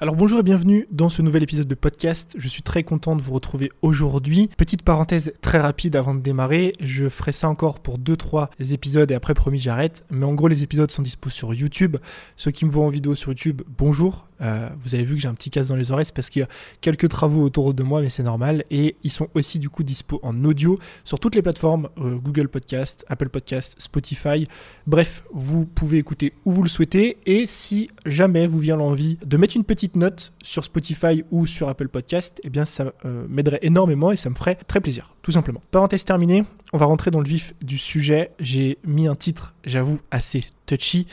Alors 0.00 0.16
bonjour 0.16 0.40
et 0.40 0.42
bienvenue 0.42 0.88
dans 0.90 1.08
ce 1.08 1.22
nouvel 1.22 1.44
épisode 1.44 1.68
de 1.68 1.74
podcast. 1.76 2.34
Je 2.36 2.48
suis 2.48 2.64
très 2.64 2.82
content 2.82 3.14
de 3.14 3.22
vous 3.22 3.32
retrouver 3.32 3.70
aujourd'hui. 3.80 4.50
Petite 4.56 4.82
parenthèse 4.82 5.34
très 5.40 5.60
rapide 5.60 5.94
avant 5.94 6.16
de 6.16 6.20
démarrer. 6.20 6.72
Je 6.80 7.08
ferai 7.08 7.30
ça 7.30 7.48
encore 7.48 7.78
pour 7.78 8.00
2-3 8.00 8.48
épisodes 8.72 9.08
et 9.12 9.14
après 9.14 9.34
promis 9.34 9.60
j'arrête. 9.60 10.04
Mais 10.10 10.26
en 10.26 10.34
gros 10.34 10.48
les 10.48 10.64
épisodes 10.64 10.90
sont 10.90 11.02
dispo 11.02 11.30
sur 11.30 11.54
YouTube. 11.54 11.96
Ceux 12.36 12.50
qui 12.50 12.64
me 12.64 12.72
voient 12.72 12.84
en 12.84 12.88
vidéo 12.88 13.14
sur 13.14 13.30
YouTube, 13.30 13.62
bonjour. 13.78 14.26
Euh, 14.40 14.68
vous 14.82 14.96
avez 14.96 15.04
vu 15.04 15.14
que 15.14 15.20
j'ai 15.20 15.28
un 15.28 15.34
petit 15.34 15.50
casse 15.50 15.68
dans 15.68 15.76
les 15.76 15.92
oreilles, 15.92 16.06
c'est 16.06 16.14
parce 16.14 16.28
qu'il 16.28 16.40
y 16.40 16.42
a 16.42 16.48
quelques 16.80 17.08
travaux 17.08 17.42
autour 17.42 17.72
de 17.72 17.82
moi, 17.82 18.02
mais 18.02 18.10
c'est 18.10 18.22
normal. 18.22 18.64
Et 18.70 18.96
ils 19.04 19.12
sont 19.12 19.28
aussi 19.34 19.60
du 19.60 19.70
coup 19.70 19.84
dispo 19.84 20.18
en 20.24 20.44
audio 20.44 20.78
sur 21.04 21.20
toutes 21.20 21.36
les 21.36 21.42
plateformes 21.42 21.88
euh, 21.98 22.16
Google 22.16 22.48
Podcast, 22.48 23.04
Apple 23.08 23.28
Podcast, 23.28 23.76
Spotify. 23.78 24.46
Bref, 24.88 25.24
vous 25.32 25.66
pouvez 25.66 25.98
écouter 25.98 26.32
où 26.44 26.52
vous 26.52 26.62
le 26.62 26.68
souhaitez. 26.68 27.18
Et 27.26 27.46
si 27.46 27.90
jamais 28.06 28.46
vous 28.46 28.58
vient 28.58 28.76
l'envie 28.76 29.18
de 29.24 29.36
mettre 29.36 29.56
une 29.56 29.64
petite 29.64 29.83
note 29.94 30.32
sur 30.42 30.64
Spotify 30.64 31.24
ou 31.30 31.46
sur 31.46 31.68
Apple 31.68 31.88
Podcast, 31.88 32.40
eh 32.44 32.50
bien 32.50 32.64
ça 32.64 32.92
euh, 33.04 33.26
m'aiderait 33.28 33.60
énormément 33.62 34.12
et 34.12 34.16
ça 34.16 34.30
me 34.30 34.34
ferait 34.34 34.56
très 34.56 34.80
plaisir, 34.80 35.14
tout 35.22 35.32
simplement. 35.32 35.60
Parenthèse 35.70 36.04
terminée, 36.04 36.44
on 36.72 36.78
va 36.78 36.86
rentrer 36.86 37.10
dans 37.10 37.20
le 37.20 37.28
vif 37.28 37.54
du 37.62 37.78
sujet. 37.78 38.32
J'ai 38.40 38.78
mis 38.84 39.06
un 39.06 39.14
titre, 39.14 39.54
j'avoue, 39.64 40.00
assez 40.10 40.44
touchy, 40.66 41.06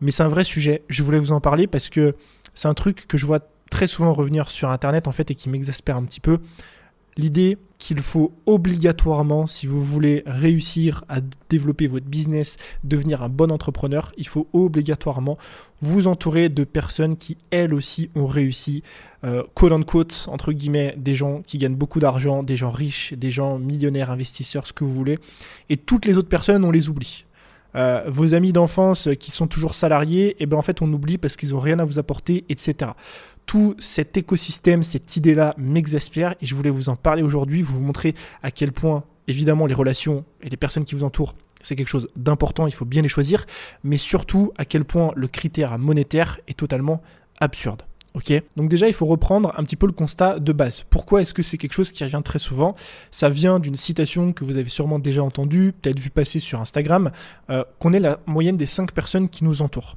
mais 0.00 0.10
c'est 0.10 0.22
un 0.22 0.28
vrai 0.28 0.44
sujet. 0.44 0.82
Je 0.88 1.02
voulais 1.02 1.18
vous 1.18 1.32
en 1.32 1.40
parler 1.40 1.66
parce 1.66 1.88
que 1.88 2.14
c'est 2.54 2.68
un 2.68 2.74
truc 2.74 3.06
que 3.06 3.18
je 3.18 3.26
vois 3.26 3.40
très 3.70 3.86
souvent 3.86 4.12
revenir 4.12 4.50
sur 4.50 4.68
Internet 4.68 5.08
en 5.08 5.12
fait 5.12 5.30
et 5.30 5.34
qui 5.34 5.48
m'exaspère 5.48 5.96
un 5.96 6.04
petit 6.04 6.20
peu. 6.20 6.38
L'idée 7.16 7.58
qu'il 7.78 8.00
faut 8.00 8.32
obligatoirement, 8.46 9.46
si 9.46 9.66
vous 9.66 9.82
voulez 9.82 10.22
réussir 10.24 11.04
à 11.08 11.18
développer 11.50 11.88
votre 11.88 12.06
business, 12.06 12.56
devenir 12.84 13.22
un 13.22 13.28
bon 13.28 13.50
entrepreneur, 13.50 14.12
il 14.16 14.26
faut 14.26 14.46
obligatoirement 14.52 15.36
vous 15.80 16.06
entourer 16.06 16.48
de 16.48 16.64
personnes 16.64 17.16
qui, 17.16 17.36
elles 17.50 17.74
aussi, 17.74 18.08
ont 18.14 18.26
réussi, 18.26 18.82
euh, 19.24 19.42
quote 19.54 20.28
entre 20.28 20.52
guillemets, 20.52 20.94
des 20.96 21.14
gens 21.14 21.42
qui 21.42 21.58
gagnent 21.58 21.74
beaucoup 21.74 21.98
d'argent, 21.98 22.42
des 22.42 22.56
gens 22.56 22.70
riches, 22.70 23.14
des 23.14 23.32
gens 23.32 23.58
millionnaires, 23.58 24.10
investisseurs, 24.10 24.66
ce 24.66 24.72
que 24.72 24.84
vous 24.84 24.94
voulez. 24.94 25.18
Et 25.68 25.76
toutes 25.76 26.06
les 26.06 26.16
autres 26.16 26.28
personnes, 26.28 26.64
on 26.64 26.70
les 26.70 26.88
oublie. 26.88 27.24
Euh, 27.74 28.04
vos 28.06 28.34
amis 28.34 28.52
d'enfance 28.52 29.08
qui 29.18 29.30
sont 29.30 29.46
toujours 29.46 29.74
salariés, 29.74 30.28
et 30.28 30.36
eh 30.40 30.46
ben 30.46 30.58
en 30.58 30.62
fait 30.62 30.82
on 30.82 30.92
oublie 30.92 31.16
parce 31.16 31.36
qu'ils 31.36 31.54
ont 31.54 31.60
rien 31.60 31.78
à 31.78 31.84
vous 31.84 31.98
apporter, 31.98 32.44
etc. 32.48 32.92
Tout 33.46 33.74
cet 33.78 34.16
écosystème, 34.16 34.82
cette 34.82 35.16
idée-là 35.16 35.54
m'exaspère 35.58 36.34
et 36.40 36.46
je 36.46 36.54
voulais 36.54 36.70
vous 36.70 36.88
en 36.88 36.96
parler 36.96 37.22
aujourd'hui, 37.22 37.62
vous 37.62 37.80
montrer 37.80 38.14
à 38.42 38.50
quel 38.50 38.72
point 38.72 39.04
évidemment 39.28 39.66
les 39.66 39.74
relations 39.74 40.24
et 40.42 40.48
les 40.48 40.56
personnes 40.56 40.84
qui 40.84 40.94
vous 40.94 41.04
entourent 41.04 41.34
c'est 41.62 41.76
quelque 41.76 41.88
chose 41.88 42.08
d'important, 42.16 42.66
il 42.66 42.72
faut 42.72 42.84
bien 42.84 43.02
les 43.02 43.08
choisir, 43.08 43.46
mais 43.84 43.98
surtout 43.98 44.52
à 44.56 44.64
quel 44.64 44.84
point 44.84 45.12
le 45.14 45.28
critère 45.28 45.78
monétaire 45.78 46.40
est 46.48 46.58
totalement 46.58 47.02
absurde. 47.40 47.82
Ok? 48.14 48.30
Donc 48.56 48.68
déjà, 48.68 48.88
il 48.88 48.92
faut 48.92 49.06
reprendre 49.06 49.54
un 49.56 49.64
petit 49.64 49.76
peu 49.76 49.86
le 49.86 49.92
constat 49.92 50.38
de 50.38 50.52
base. 50.52 50.84
Pourquoi 50.90 51.22
est-ce 51.22 51.32
que 51.32 51.42
c'est 51.42 51.56
quelque 51.56 51.72
chose 51.72 51.92
qui 51.92 52.04
revient 52.04 52.20
très 52.22 52.38
souvent? 52.38 52.76
Ça 53.10 53.30
vient 53.30 53.58
d'une 53.58 53.76
citation 53.76 54.34
que 54.34 54.44
vous 54.44 54.58
avez 54.58 54.68
sûrement 54.68 54.98
déjà 54.98 55.22
entendue, 55.22 55.72
peut-être 55.80 55.98
vu 55.98 56.10
passer 56.10 56.38
sur 56.38 56.60
Instagram, 56.60 57.10
euh, 57.48 57.64
qu'on 57.78 57.94
est 57.94 58.00
la 58.00 58.20
moyenne 58.26 58.58
des 58.58 58.66
5 58.66 58.92
personnes 58.92 59.30
qui 59.30 59.44
nous 59.44 59.62
entourent. 59.62 59.96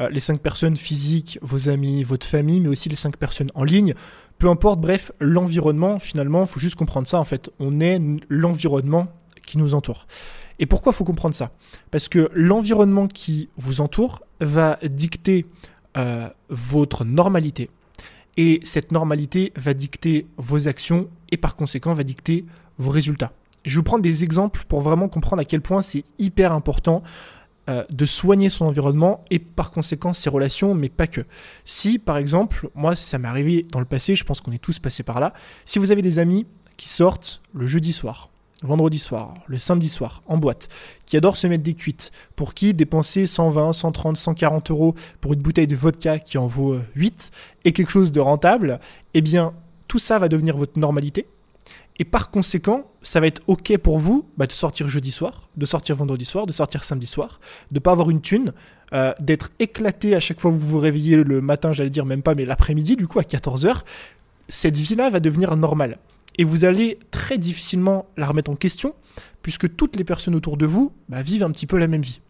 Euh, 0.00 0.08
les 0.10 0.20
5 0.20 0.40
personnes 0.40 0.76
physiques, 0.76 1.38
vos 1.42 1.68
amis, 1.68 2.02
votre 2.04 2.26
famille, 2.26 2.60
mais 2.60 2.68
aussi 2.68 2.88
les 2.88 2.96
5 2.96 3.16
personnes 3.16 3.50
en 3.54 3.64
ligne. 3.64 3.94
Peu 4.38 4.48
importe, 4.48 4.80
bref, 4.80 5.12
l'environnement, 5.20 5.98
finalement, 5.98 6.46
faut 6.46 6.60
juste 6.60 6.76
comprendre 6.76 7.08
ça. 7.08 7.18
En 7.18 7.24
fait, 7.24 7.50
on 7.58 7.80
est 7.80 8.00
l'environnement 8.28 9.08
qui 9.44 9.58
nous 9.58 9.74
entoure. 9.74 10.06
Et 10.58 10.66
pourquoi 10.66 10.92
faut 10.92 11.04
comprendre 11.04 11.34
ça? 11.34 11.50
Parce 11.90 12.08
que 12.08 12.30
l'environnement 12.34 13.08
qui 13.08 13.48
vous 13.56 13.80
entoure 13.80 14.22
va 14.40 14.78
dicter 14.82 15.46
euh, 15.96 16.28
votre 16.48 17.04
normalité. 17.04 17.70
Et 18.36 18.60
cette 18.62 18.92
normalité 18.92 19.52
va 19.56 19.74
dicter 19.74 20.26
vos 20.36 20.68
actions 20.68 21.08
et 21.30 21.36
par 21.36 21.56
conséquent 21.56 21.94
va 21.94 22.04
dicter 22.04 22.44
vos 22.78 22.90
résultats. 22.90 23.32
Je 23.64 23.72
vais 23.74 23.76
vous 23.76 23.82
prendre 23.82 24.02
des 24.02 24.22
exemples 24.22 24.64
pour 24.68 24.80
vraiment 24.80 25.08
comprendre 25.08 25.42
à 25.42 25.44
quel 25.44 25.60
point 25.60 25.82
c'est 25.82 26.04
hyper 26.18 26.52
important 26.52 27.02
euh, 27.68 27.84
de 27.90 28.04
soigner 28.04 28.50
son 28.50 28.64
environnement 28.64 29.24
et 29.30 29.38
par 29.38 29.70
conséquent 29.70 30.12
ses 30.12 30.30
relations, 30.30 30.74
mais 30.74 30.88
pas 30.88 31.06
que. 31.06 31.22
Si 31.64 31.98
par 31.98 32.16
exemple, 32.16 32.68
moi 32.74 32.96
ça 32.96 33.18
m'est 33.18 33.28
arrivé 33.28 33.66
dans 33.70 33.80
le 33.80 33.84
passé, 33.84 34.16
je 34.16 34.24
pense 34.24 34.40
qu'on 34.40 34.52
est 34.52 34.58
tous 34.58 34.78
passés 34.78 35.02
par 35.02 35.20
là, 35.20 35.34
si 35.64 35.78
vous 35.78 35.90
avez 35.90 36.02
des 36.02 36.18
amis 36.18 36.46
qui 36.76 36.88
sortent 36.88 37.42
le 37.52 37.66
jeudi 37.66 37.92
soir, 37.92 38.30
vendredi 38.62 38.98
soir, 38.98 39.34
le 39.46 39.58
samedi 39.58 39.88
soir, 39.88 40.22
en 40.26 40.38
boîte, 40.38 40.68
qui 41.06 41.16
adore 41.16 41.36
se 41.36 41.46
mettre 41.46 41.62
des 41.62 41.74
cuites, 41.74 42.10
pour 42.36 42.54
qui 42.54 42.74
dépenser 42.74 43.26
120, 43.26 43.72
130, 43.72 44.16
140 44.16 44.70
euros 44.70 44.94
pour 45.20 45.34
une 45.34 45.40
bouteille 45.40 45.66
de 45.66 45.76
vodka 45.76 46.18
qui 46.18 46.38
en 46.38 46.46
vaut 46.46 46.78
8 46.94 47.30
est 47.64 47.72
quelque 47.72 47.90
chose 47.90 48.12
de 48.12 48.20
rentable, 48.20 48.80
eh 49.14 49.20
bien, 49.20 49.52
tout 49.88 49.98
ça 49.98 50.18
va 50.18 50.28
devenir 50.28 50.56
votre 50.56 50.78
normalité. 50.78 51.26
Et 51.98 52.04
par 52.04 52.30
conséquent, 52.30 52.90
ça 53.02 53.18
va 53.20 53.26
être 53.26 53.42
OK 53.48 53.76
pour 53.78 53.98
vous 53.98 54.28
bah, 54.36 54.46
de 54.46 54.52
sortir 54.52 54.88
jeudi 54.88 55.10
soir, 55.10 55.48
de 55.56 55.66
sortir 55.66 55.96
vendredi 55.96 56.24
soir, 56.24 56.46
de 56.46 56.52
sortir 56.52 56.84
samedi 56.84 57.06
soir, 57.06 57.40
de 57.72 57.80
pas 57.80 57.90
avoir 57.90 58.10
une 58.10 58.20
thune, 58.20 58.52
euh, 58.92 59.12
d'être 59.18 59.50
éclaté 59.58 60.14
à 60.14 60.20
chaque 60.20 60.40
fois 60.40 60.52
que 60.52 60.56
vous 60.56 60.68
vous 60.68 60.78
réveillez 60.78 61.16
le 61.16 61.40
matin, 61.40 61.72
j'allais 61.72 61.90
dire 61.90 62.06
même 62.06 62.22
pas, 62.22 62.34
mais 62.34 62.44
l'après-midi, 62.44 62.96
du 62.96 63.08
coup 63.08 63.18
à 63.18 63.22
14h. 63.22 63.80
Cette 64.48 64.76
vie-là 64.76 65.10
va 65.10 65.20
devenir 65.20 65.56
normale 65.56 65.98
et 66.38 66.44
vous 66.44 66.64
allez 66.64 66.98
très 67.10 67.36
difficilement 67.36 68.06
la 68.16 68.26
remettre 68.26 68.50
en 68.50 68.56
question, 68.56 68.94
puisque 69.42 69.74
toutes 69.76 69.96
les 69.96 70.04
personnes 70.04 70.36
autour 70.36 70.56
de 70.56 70.66
vous 70.66 70.92
bah, 71.08 71.22
vivent 71.22 71.42
un 71.42 71.50
petit 71.50 71.66
peu 71.66 71.78
la 71.78 71.88
même 71.88 72.02
vie. 72.02 72.20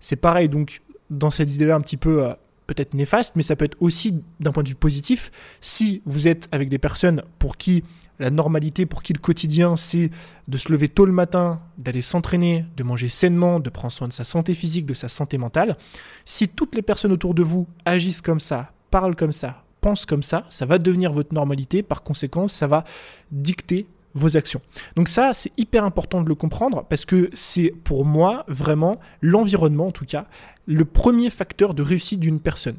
C'est 0.00 0.16
pareil 0.16 0.48
donc 0.48 0.82
dans 1.08 1.30
cette 1.30 1.50
idée-là 1.50 1.76
un 1.76 1.80
petit 1.80 1.96
peu 1.96 2.24
euh, 2.24 2.34
peut-être 2.66 2.94
néfaste, 2.94 3.36
mais 3.36 3.42
ça 3.42 3.54
peut 3.54 3.64
être 3.64 3.76
aussi 3.80 4.20
d'un 4.40 4.50
point 4.50 4.64
de 4.64 4.68
vue 4.68 4.74
positif, 4.74 5.30
si 5.60 6.02
vous 6.04 6.26
êtes 6.26 6.48
avec 6.50 6.68
des 6.68 6.78
personnes 6.78 7.22
pour 7.38 7.56
qui 7.56 7.84
la 8.18 8.30
normalité, 8.30 8.86
pour 8.86 9.02
qui 9.02 9.12
le 9.12 9.18
quotidien, 9.18 9.76
c'est 9.76 10.10
de 10.48 10.56
se 10.58 10.70
lever 10.70 10.88
tôt 10.88 11.04
le 11.04 11.12
matin, 11.12 11.60
d'aller 11.78 12.02
s'entraîner, 12.02 12.64
de 12.76 12.82
manger 12.82 13.08
sainement, 13.08 13.60
de 13.60 13.70
prendre 13.70 13.92
soin 13.92 14.08
de 14.08 14.12
sa 14.12 14.24
santé 14.24 14.54
physique, 14.54 14.86
de 14.86 14.94
sa 14.94 15.08
santé 15.08 15.38
mentale, 15.38 15.76
si 16.24 16.48
toutes 16.48 16.74
les 16.74 16.82
personnes 16.82 17.12
autour 17.12 17.34
de 17.34 17.42
vous 17.42 17.66
agissent 17.84 18.20
comme 18.22 18.40
ça, 18.40 18.72
parlent 18.90 19.16
comme 19.16 19.32
ça, 19.32 19.64
pense 19.80 20.06
comme 20.06 20.22
ça, 20.22 20.46
ça 20.48 20.66
va 20.66 20.78
devenir 20.78 21.12
votre 21.12 21.34
normalité, 21.34 21.82
par 21.82 22.02
conséquent, 22.02 22.48
ça 22.48 22.66
va 22.66 22.84
dicter 23.30 23.86
vos 24.14 24.36
actions. 24.36 24.60
Donc 24.96 25.08
ça, 25.08 25.32
c'est 25.34 25.52
hyper 25.56 25.84
important 25.84 26.22
de 26.22 26.28
le 26.28 26.34
comprendre 26.34 26.84
parce 26.88 27.04
que 27.04 27.28
c'est 27.34 27.74
pour 27.84 28.04
moi 28.04 28.44
vraiment 28.48 29.00
l'environnement, 29.20 29.88
en 29.88 29.92
tout 29.92 30.06
cas, 30.06 30.26
le 30.66 30.84
premier 30.84 31.30
facteur 31.30 31.74
de 31.74 31.82
réussite 31.82 32.20
d'une 32.20 32.40
personne. 32.40 32.78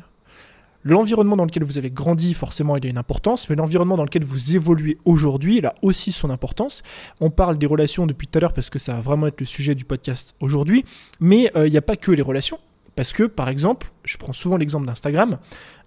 L'environnement 0.88 1.36
dans 1.36 1.46
lequel 1.46 1.64
vous 1.64 1.80
avez 1.80 1.90
grandi, 1.90 2.36
forcément, 2.36 2.78
il 2.78 2.86
a 2.86 2.90
une 2.90 3.00
importance, 3.00 3.50
mais 3.50 3.56
l'environnement 3.56 3.98
dans 3.98 4.04
lequel 4.04 4.24
vous 4.24 4.56
évoluez 4.56 5.00
aujourd'hui, 5.04 5.58
il 5.58 5.66
a 5.66 5.74
aussi 5.82 6.12
son 6.12 6.30
importance. 6.30 6.84
On 7.20 7.32
parle 7.32 7.58
des 7.58 7.66
relations 7.66 8.06
depuis 8.06 8.28
tout 8.28 8.38
à 8.38 8.42
l'heure 8.42 8.54
parce 8.54 8.70
que 8.70 8.78
ça 8.78 8.94
va 8.94 9.02
vraiment 9.02 9.26
être 9.26 9.40
le 9.40 9.48
sujet 9.48 9.74
du 9.74 9.84
podcast 9.84 10.36
aujourd'hui, 10.40 10.86
mais 11.20 11.52
euh, 11.58 11.66
il 11.66 11.72
n'y 11.72 11.78
a 11.78 11.82
pas 11.82 11.96
que 11.96 12.12
les 12.12 12.22
relations. 12.22 12.60
Parce 12.96 13.14
que, 13.14 13.24
par 13.24 13.50
exemple, 13.50 13.92
je 14.04 14.18
prends 14.18 14.32
souvent 14.32 14.58
l'exemple 14.58 14.86
d'Instagram. 14.86 15.40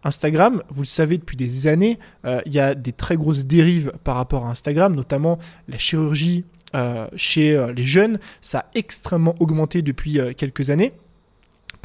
Instagram, 0.03 0.65
vous 0.69 0.83
le 0.83 0.89
savez 0.89 1.17
depuis 1.17 1.37
des 1.37 1.69
années, 1.69 2.01
euh, 2.27 2.41
il 2.45 2.53
y 2.53 2.59
a 2.59 2.75
des 2.75 2.93
très 2.93 3.17
grosses 3.17 3.47
dérives 3.47 3.93
par 4.03 4.17
rapport 4.17 4.47
à 4.47 4.51
Instagram, 4.51 4.97
notamment 4.97 5.39
la 5.69 5.79
chirurgie 5.79 6.45
euh, 6.75 7.07
chez 7.15 7.57
les 7.73 7.85
jeunes. 7.85 8.19
Ça 8.43 8.59
a 8.59 8.67
extrêmement 8.75 9.37
augmenté 9.39 9.81
depuis 9.81 10.19
quelques 10.37 10.71
années. 10.71 10.93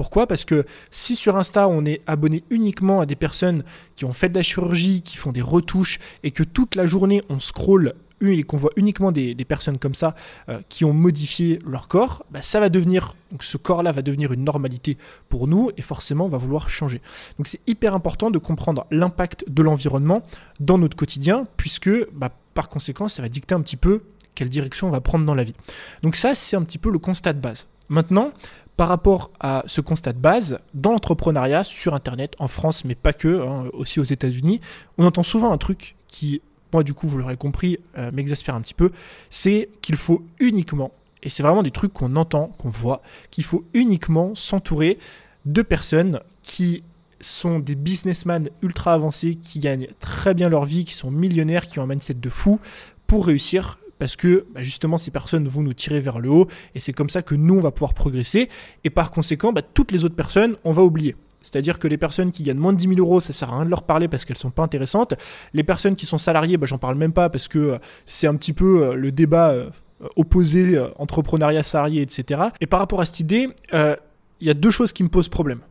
Pourquoi? 0.04 0.28
Parce 0.28 0.44
que 0.44 0.66
si 0.92 1.16
sur 1.16 1.38
Insta 1.38 1.70
on 1.70 1.86
est 1.86 2.02
abonné 2.08 2.44
uniquement 2.50 3.00
à 3.00 3.06
des 3.06 3.16
personnes 3.16 3.64
qui 3.96 4.04
ont 4.04 4.12
fait 4.12 4.28
de 4.28 4.36
la 4.36 4.42
chirurgie, 4.42 5.02
qui 5.02 5.16
font 5.16 5.32
des 5.32 5.42
retouches 5.42 5.98
et 6.24 6.32
que 6.32 6.44
toute 6.44 6.76
la 6.76 6.86
journée 6.86 7.22
on 7.30 7.40
scrolle 7.40 7.94
et 8.20 8.44
qu'on 8.44 8.58
voit 8.58 8.72
uniquement 8.76 9.14
des, 9.14 9.34
personnes 9.46 9.78
comme 9.78 9.94
ça 9.94 10.14
euh, 10.50 10.60
qui 10.68 10.84
ont 10.84 10.92
modifié 10.92 11.58
leur 11.66 11.88
corps, 11.88 12.26
bah, 12.32 12.42
ça 12.42 12.60
va 12.60 12.68
devenir, 12.68 13.16
donc 13.32 13.46
ce 13.46 13.56
corps-là 13.56 13.94
va 13.94 14.02
devenir 14.02 14.34
une 14.34 14.44
normalité 14.44 14.98
pour 15.30 15.48
nous 15.48 15.72
et 15.78 15.82
forcément 15.82 16.26
on 16.26 16.30
va 16.30 16.38
vouloir 16.38 16.68
changer. 16.68 17.02
Donc 17.38 17.48
c'est 17.48 17.62
hyper 17.66 17.96
important 17.96 18.30
de 18.30 18.40
comprendre 18.40 18.86
l'impact 18.92 19.46
de 19.48 19.64
l'environnement 19.64 20.22
dans 20.60 20.78
notre 20.78 20.98
quotidien 20.98 21.48
puisque 21.56 21.90
bah, 22.12 22.30
par 22.54 22.68
conséquent 22.68 23.08
ça 23.08 23.22
va 23.22 23.30
dicter 23.30 23.56
un 23.56 23.62
petit 23.62 23.78
peu 23.78 24.02
quelle 24.36 24.50
direction 24.50 24.90
on 24.90 24.92
va 24.92 25.00
prendre 25.00 25.26
dans 25.26 25.36
la 25.36 25.46
vie. 25.46 25.56
Donc 26.02 26.18
ça 26.18 26.36
c'est 26.36 26.58
un 26.58 26.64
petit 26.64 26.78
peu 26.78 26.92
le 26.92 27.00
constat 27.00 27.32
de 27.32 27.40
base. 27.40 27.68
Maintenant, 27.90 28.32
par 28.78 28.88
rapport 28.88 29.32
à 29.40 29.64
ce 29.68 29.82
constat 29.82 30.14
de 30.14 30.20
base, 30.20 30.60
dans 30.74 30.92
l'entrepreneuriat, 30.92 31.64
sur 31.64 31.94
Internet, 31.94 32.36
en 32.40 32.48
France, 32.48 32.86
mais 32.86 32.96
pas 32.96 33.14
que, 33.14 33.42
hein, 33.42 33.66
aussi 33.74 34.00
aux 34.00 34.04
États-Unis, 34.04 34.62
on 34.98 35.06
entend 35.06 35.24
souvent 35.24 35.52
un 35.52 35.58
truc 35.58 35.96
qui 36.08 36.42
moi 36.74 36.84
du 36.84 36.94
coup 36.94 37.08
vous 37.08 37.18
l'aurez 37.18 37.38
compris, 37.38 37.78
euh, 37.98 38.12
m'exaspère 38.12 38.56
un 38.56 38.62
petit 38.62 38.74
peu, 38.74 38.92
c'est 39.30 39.70
qu'il 39.82 39.96
faut 39.96 40.26
uniquement, 40.40 40.92
et 41.22 41.30
c'est 41.30 41.44
vraiment 41.44 41.64
des 41.64 41.72
trucs 41.72 41.94
qu'on 41.94 42.16
entend, 42.16 42.48
qu'on 42.58 42.70
voit, 42.70 43.02
qu'il 43.32 43.44
faut 43.44 43.64
uniquement 43.74 44.36
s'entourer 44.36 44.98
de 45.46 45.62
personnes 45.62 46.20
qui 46.42 46.84
sont 47.22 47.60
des 47.60 47.76
businessmen 47.76 48.50
ultra 48.62 48.94
avancés, 48.94 49.36
qui 49.36 49.60
gagnent 49.60 49.88
très 50.00 50.34
bien 50.34 50.50
leur 50.50 50.66
vie, 50.66 50.84
qui 50.84 50.94
sont 50.94 51.12
millionnaires, 51.12 51.68
qui 51.68 51.80
ont 51.80 51.84
un 51.84 51.88
mindset 51.88 52.16
de 52.16 52.30
fou 52.30 52.60
pour 53.08 53.26
réussir 53.28 53.80
parce 54.04 54.18
que 54.18 54.46
bah, 54.54 54.62
justement 54.62 54.98
ces 54.98 55.12
personnes 55.12 55.48
vont 55.48 55.62
nous 55.62 55.74
tirer 55.74 56.02
vers 56.02 56.20
le 56.20 56.30
haut 56.30 56.50
et 56.76 56.82
c'est 56.82 56.92
comme 56.92 57.08
ça 57.08 57.22
que 57.22 57.36
nous 57.36 57.56
on 57.56 57.62
va 57.62 57.72
pouvoir 57.72 57.94
progresser 57.94 58.50
et 58.84 58.90
par 58.90 59.12
conséquent 59.12 59.54
bah, 59.54 59.62
toutes 59.62 59.94
les 59.94 60.04
autres 60.04 60.14
personnes 60.14 60.58
on 60.66 60.74
va 60.74 60.84
oublier. 60.84 61.16
C'est-à-dire 61.42 61.80
que 61.80 61.88
les 61.88 61.98
personnes 61.98 62.34
qui 62.34 62.44
gagnent 62.44 62.58
moins 62.58 62.74
de 62.74 62.78
10 62.80 62.96
000 62.96 63.00
euros, 63.00 63.22
ça 63.22 63.32
sert 63.32 63.54
à 63.54 63.56
rien 63.56 63.64
de 63.64 63.70
leur 63.70 63.84
parler 63.84 64.10
parce 64.10 64.26
qu'elles 64.26 64.38
sont 64.38 64.52
pas 64.52 64.62
intéressantes. 64.62 65.14
Les 65.54 65.64
personnes 65.64 65.96
qui 65.96 66.06
sont 66.06 66.18
salariées, 66.18 66.58
bah, 66.58 66.68
j'en 66.68 66.80
parle 66.80 66.96
même 66.96 67.14
pas 67.14 67.30
parce 67.30 67.48
que 67.48 67.60
euh, 67.60 67.78
c'est 68.06 68.28
un 68.28 68.36
petit 68.36 68.52
peu 68.52 68.84
euh, 68.84 68.96
le 68.96 69.14
débat 69.14 69.52
euh, 69.52 69.70
opposé 70.18 70.78
entrepreneuriat 70.98 71.64
salarié, 71.64 72.02
etc. 72.02 72.42
Et 72.60 72.68
par 72.68 72.82
rapport 72.82 73.00
à 73.00 73.06
cette 73.06 73.22
idée, 73.22 73.48
il 73.72 74.48
y 74.48 74.50
a 74.50 74.54
deux 74.54 74.72
choses 74.72 74.92
qui 74.92 75.02
me 75.04 75.08
posent 75.08 75.30
problème. 75.30 75.62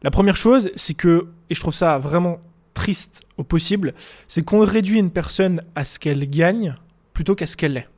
La 0.00 0.10
première 0.10 0.36
chose, 0.36 0.70
c'est 0.74 0.94
que, 0.94 1.26
et 1.50 1.54
je 1.54 1.60
trouve 1.60 1.74
ça 1.74 1.98
vraiment 1.98 2.38
triste 2.72 3.24
au 3.36 3.44
possible, 3.44 3.92
c'est 4.26 4.42
qu'on 4.42 4.60
réduit 4.60 4.98
une 4.98 5.10
personne 5.10 5.62
à 5.74 5.84
ce 5.84 5.98
qu'elle 5.98 6.30
gagne 6.30 6.74
plutôt 7.18 7.34
qu'à 7.34 7.48
ce 7.48 7.56
qu'elle 7.56 7.76
est. 7.76 7.88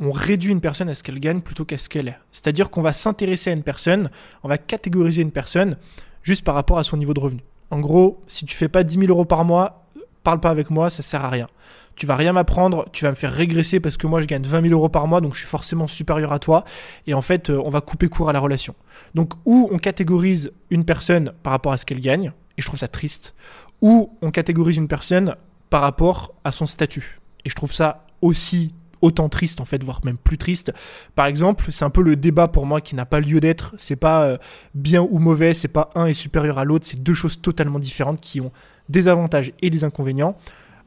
On 0.00 0.10
réduit 0.10 0.50
une 0.50 0.62
personne 0.62 0.88
à 0.88 0.94
ce 0.94 1.02
qu'elle 1.02 1.20
gagne 1.20 1.42
plutôt 1.42 1.66
qu'à 1.66 1.76
ce 1.76 1.90
qu'elle 1.90 2.08
est. 2.08 2.16
C'est-à-dire 2.32 2.70
qu'on 2.70 2.80
va 2.80 2.94
s'intéresser 2.94 3.50
à 3.50 3.52
une 3.52 3.62
personne, 3.62 4.08
on 4.42 4.48
va 4.48 4.56
catégoriser 4.56 5.20
une 5.20 5.30
personne 5.30 5.76
juste 6.22 6.42
par 6.42 6.54
rapport 6.54 6.78
à 6.78 6.84
son 6.84 6.96
niveau 6.96 7.12
de 7.12 7.20
revenu. 7.20 7.42
En 7.70 7.80
gros, 7.80 8.22
si 8.26 8.46
tu 8.46 8.56
fais 8.56 8.70
pas 8.70 8.82
10 8.82 8.98
000 8.98 9.10
euros 9.10 9.26
par 9.26 9.44
mois, 9.44 9.84
parle 10.22 10.40
pas 10.40 10.48
avec 10.48 10.70
moi, 10.70 10.88
ça 10.88 11.02
sert 11.02 11.22
à 11.22 11.28
rien. 11.28 11.48
Tu 11.96 12.06
vas 12.06 12.16
rien 12.16 12.32
m'apprendre, 12.32 12.86
tu 12.92 13.04
vas 13.04 13.10
me 13.10 13.14
faire 13.14 13.30
régresser 13.30 13.78
parce 13.78 13.98
que 13.98 14.06
moi 14.06 14.22
je 14.22 14.26
gagne 14.26 14.42
20 14.42 14.68
000 14.68 14.72
euros 14.72 14.88
par 14.88 15.06
mois, 15.06 15.20
donc 15.20 15.34
je 15.34 15.40
suis 15.40 15.46
forcément 15.46 15.86
supérieur 15.86 16.32
à 16.32 16.38
toi. 16.38 16.64
Et 17.06 17.12
en 17.12 17.20
fait, 17.20 17.50
euh, 17.50 17.60
on 17.62 17.68
va 17.68 17.82
couper 17.82 18.08
court 18.08 18.30
à 18.30 18.32
la 18.32 18.40
relation. 18.40 18.74
Donc, 19.14 19.34
ou 19.44 19.68
on 19.70 19.76
catégorise 19.76 20.50
une 20.70 20.86
personne 20.86 21.34
par 21.42 21.50
rapport 21.50 21.72
à 21.72 21.76
ce 21.76 21.84
qu'elle 21.84 22.00
gagne, 22.00 22.32
et 22.56 22.62
je 22.62 22.66
trouve 22.66 22.80
ça 22.80 22.88
triste, 22.88 23.34
ou 23.82 24.16
on 24.22 24.30
catégorise 24.30 24.78
une 24.78 24.88
personne 24.88 25.36
par 25.68 25.82
rapport 25.82 26.32
à 26.42 26.52
son 26.52 26.66
statut. 26.66 27.20
Et 27.44 27.50
je 27.50 27.54
trouve 27.54 27.72
ça 27.72 28.06
aussi 28.24 28.74
autant 29.02 29.28
triste 29.28 29.60
en 29.60 29.66
fait, 29.66 29.84
voire 29.84 30.00
même 30.04 30.16
plus 30.16 30.38
triste. 30.38 30.72
Par 31.14 31.26
exemple, 31.26 31.66
c'est 31.70 31.84
un 31.84 31.90
peu 31.90 32.02
le 32.02 32.16
débat 32.16 32.48
pour 32.48 32.66
moi 32.66 32.80
qui 32.80 32.94
n'a 32.94 33.04
pas 33.04 33.20
lieu 33.20 33.38
d'être. 33.38 33.74
C'est 33.76 33.96
pas 33.96 34.24
euh, 34.24 34.38
bien 34.74 35.02
ou 35.02 35.18
mauvais, 35.18 35.52
c'est 35.54 35.68
pas 35.68 35.90
un 35.94 36.06
est 36.06 36.14
supérieur 36.14 36.58
à 36.58 36.64
l'autre, 36.64 36.86
c'est 36.86 37.02
deux 37.02 37.14
choses 37.14 37.40
totalement 37.40 37.78
différentes 37.78 38.20
qui 38.20 38.40
ont 38.40 38.50
des 38.88 39.06
avantages 39.06 39.52
et 39.60 39.70
des 39.70 39.84
inconvénients. 39.84 40.36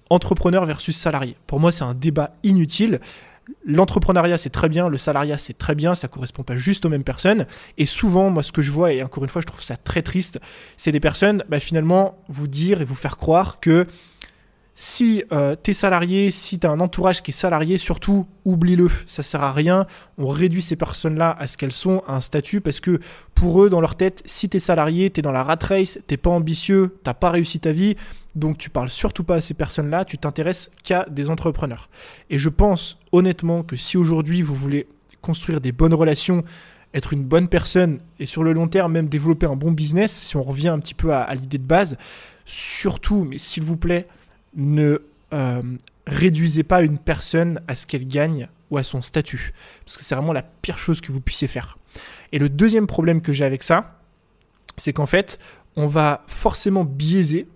Entrepreneur 0.09 0.65
versus 0.65 0.97
salarié. 0.97 1.35
Pour 1.45 1.59
moi, 1.59 1.71
c'est 1.71 1.83
un 1.83 1.93
débat 1.93 2.31
inutile. 2.43 2.99
L'entrepreneuriat, 3.65 4.37
c'est 4.37 4.49
très 4.49 4.67
bien, 4.67 4.89
le 4.89 4.97
salariat, 4.97 5.37
c'est 5.37 5.57
très 5.57 5.75
bien, 5.75 5.95
ça 5.95 6.07
correspond 6.07 6.43
pas 6.43 6.57
juste 6.57 6.85
aux 6.85 6.89
mêmes 6.89 7.03
personnes. 7.03 7.45
Et 7.77 7.85
souvent, 7.85 8.29
moi, 8.29 8.43
ce 8.43 8.51
que 8.51 8.61
je 8.61 8.71
vois, 8.71 8.93
et 8.93 9.03
encore 9.03 9.23
une 9.23 9.29
fois, 9.29 9.41
je 9.41 9.47
trouve 9.47 9.61
ça 9.61 9.77
très 9.77 10.01
triste, 10.01 10.39
c'est 10.75 10.91
des 10.91 10.99
personnes, 10.99 11.43
bah, 11.49 11.59
finalement, 11.59 12.17
vous 12.27 12.47
dire 12.47 12.81
et 12.81 12.85
vous 12.85 12.95
faire 12.95 13.17
croire 13.17 13.59
que 13.59 13.85
si 14.79 15.23
euh, 15.31 15.55
tu 15.61 15.71
es 15.71 15.73
salarié, 15.73 16.29
si 16.29 16.59
tu 16.59 16.67
as 16.67 16.69
un 16.69 16.79
entourage 16.79 17.23
qui 17.23 17.31
est 17.31 17.33
salarié, 17.33 17.79
surtout 17.79 18.27
oublie-le, 18.45 18.91
ça 19.07 19.23
sert 19.23 19.41
à 19.41 19.51
rien. 19.51 19.87
On 20.19 20.27
réduit 20.27 20.61
ces 20.61 20.75
personnes-là 20.75 21.35
à 21.39 21.47
ce 21.47 21.57
qu'elles 21.57 21.71
sont, 21.71 22.03
à 22.07 22.13
un 22.13 22.21
statut, 22.21 22.61
parce 22.61 22.79
que 22.79 22.99
pour 23.33 23.63
eux, 23.63 23.71
dans 23.71 23.81
leur 23.81 23.95
tête, 23.95 24.21
si 24.27 24.49
tu 24.49 24.57
es 24.57 24.59
salarié, 24.59 25.09
tu 25.09 25.19
es 25.19 25.23
dans 25.23 25.31
la 25.31 25.43
rat 25.43 25.57
race, 25.63 25.97
t'es 26.05 26.15
pas 26.15 26.29
ambitieux, 26.29 26.95
t'as 27.03 27.15
pas 27.15 27.31
réussi 27.31 27.59
ta 27.59 27.71
vie, 27.71 27.95
donc 28.35 28.59
tu 28.59 28.69
parles 28.69 28.89
surtout 28.89 29.23
pas 29.23 29.37
à 29.37 29.41
ces 29.41 29.55
personnes-là, 29.55 30.05
tu 30.05 30.19
t'intéresses 30.19 30.69
qu'à 30.83 31.07
des 31.09 31.31
entrepreneurs. 31.31 31.89
Et 32.29 32.37
je 32.37 32.49
pense 32.49 32.99
honnêtement 33.11 33.63
que 33.63 33.75
si 33.75 33.97
aujourd'hui 33.97 34.43
vous 34.43 34.53
voulez 34.53 34.87
construire 35.23 35.59
des 35.59 35.71
bonnes 35.71 35.95
relations, 35.95 36.43
être 36.93 37.13
une 37.13 37.23
bonne 37.23 37.47
personne 37.47 37.99
et 38.19 38.27
sur 38.27 38.43
le 38.43 38.53
long 38.53 38.67
terme 38.67 38.91
même 38.91 39.07
développer 39.07 39.47
un 39.47 39.55
bon 39.55 39.71
business, 39.71 40.11
si 40.11 40.37
on 40.37 40.43
revient 40.43 40.69
un 40.69 40.77
petit 40.77 40.93
peu 40.93 41.15
à 41.15 41.33
l'idée 41.33 41.57
de 41.57 41.63
base, 41.63 41.97
surtout, 42.45 43.25
mais 43.27 43.39
s'il 43.39 43.63
vous 43.63 43.75
plaît, 43.75 44.07
ne 44.57 44.99
euh, 45.33 45.61
réduisez 46.05 46.63
pas 46.63 46.81
une 46.81 46.97
personne 46.97 47.61
à 47.67 47.75
ce 47.75 47.85
qu'elle 47.85 48.07
gagne 48.07 48.49
ou 48.69 48.77
à 48.77 48.83
son 48.83 49.01
statut. 49.01 49.53
Parce 49.85 49.95
que 49.95 50.03
c'est 50.03 50.15
vraiment 50.15 50.33
la 50.33 50.41
pire 50.41 50.77
chose 50.77 50.99
que 50.99 51.11
vous 51.11 51.21
puissiez 51.21 51.47
faire. 51.47 51.77
Et 52.31 52.39
le 52.39 52.49
deuxième 52.49 52.87
problème 52.87 53.21
que 53.21 53.31
j'ai 53.31 53.45
avec 53.45 53.63
ça, 53.63 53.99
c'est 54.75 54.93
qu'en 54.93 55.05
fait, 55.05 55.39
on 55.75 55.87
va 55.87 56.23
forcément 56.27 56.83
biaiser, 56.83 57.47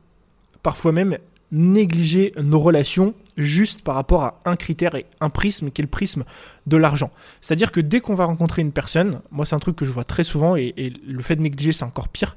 parfois 0.63 0.91
même 0.91 1.17
négliger 1.51 2.33
nos 2.41 2.59
relations 2.59 3.13
juste 3.35 3.81
par 3.81 3.95
rapport 3.95 4.23
à 4.23 4.39
un 4.45 4.55
critère 4.55 4.95
et 4.95 5.05
un 5.19 5.29
prisme 5.29 5.69
qui 5.69 5.81
est 5.81 5.83
le 5.83 5.89
prisme 5.89 6.23
de 6.67 6.77
l'argent. 6.77 7.11
C'est-à-dire 7.41 7.71
que 7.71 7.81
dès 7.81 7.99
qu'on 7.99 8.15
va 8.15 8.25
rencontrer 8.25 8.61
une 8.61 8.71
personne, 8.71 9.21
moi 9.31 9.45
c'est 9.45 9.55
un 9.55 9.59
truc 9.59 9.75
que 9.75 9.85
je 9.85 9.91
vois 9.91 10.03
très 10.03 10.23
souvent 10.23 10.55
et, 10.55 10.73
et 10.77 10.89
le 11.05 11.21
fait 11.21 11.35
de 11.35 11.41
négliger 11.41 11.73
c'est 11.73 11.83
encore 11.83 12.07
pire, 12.07 12.35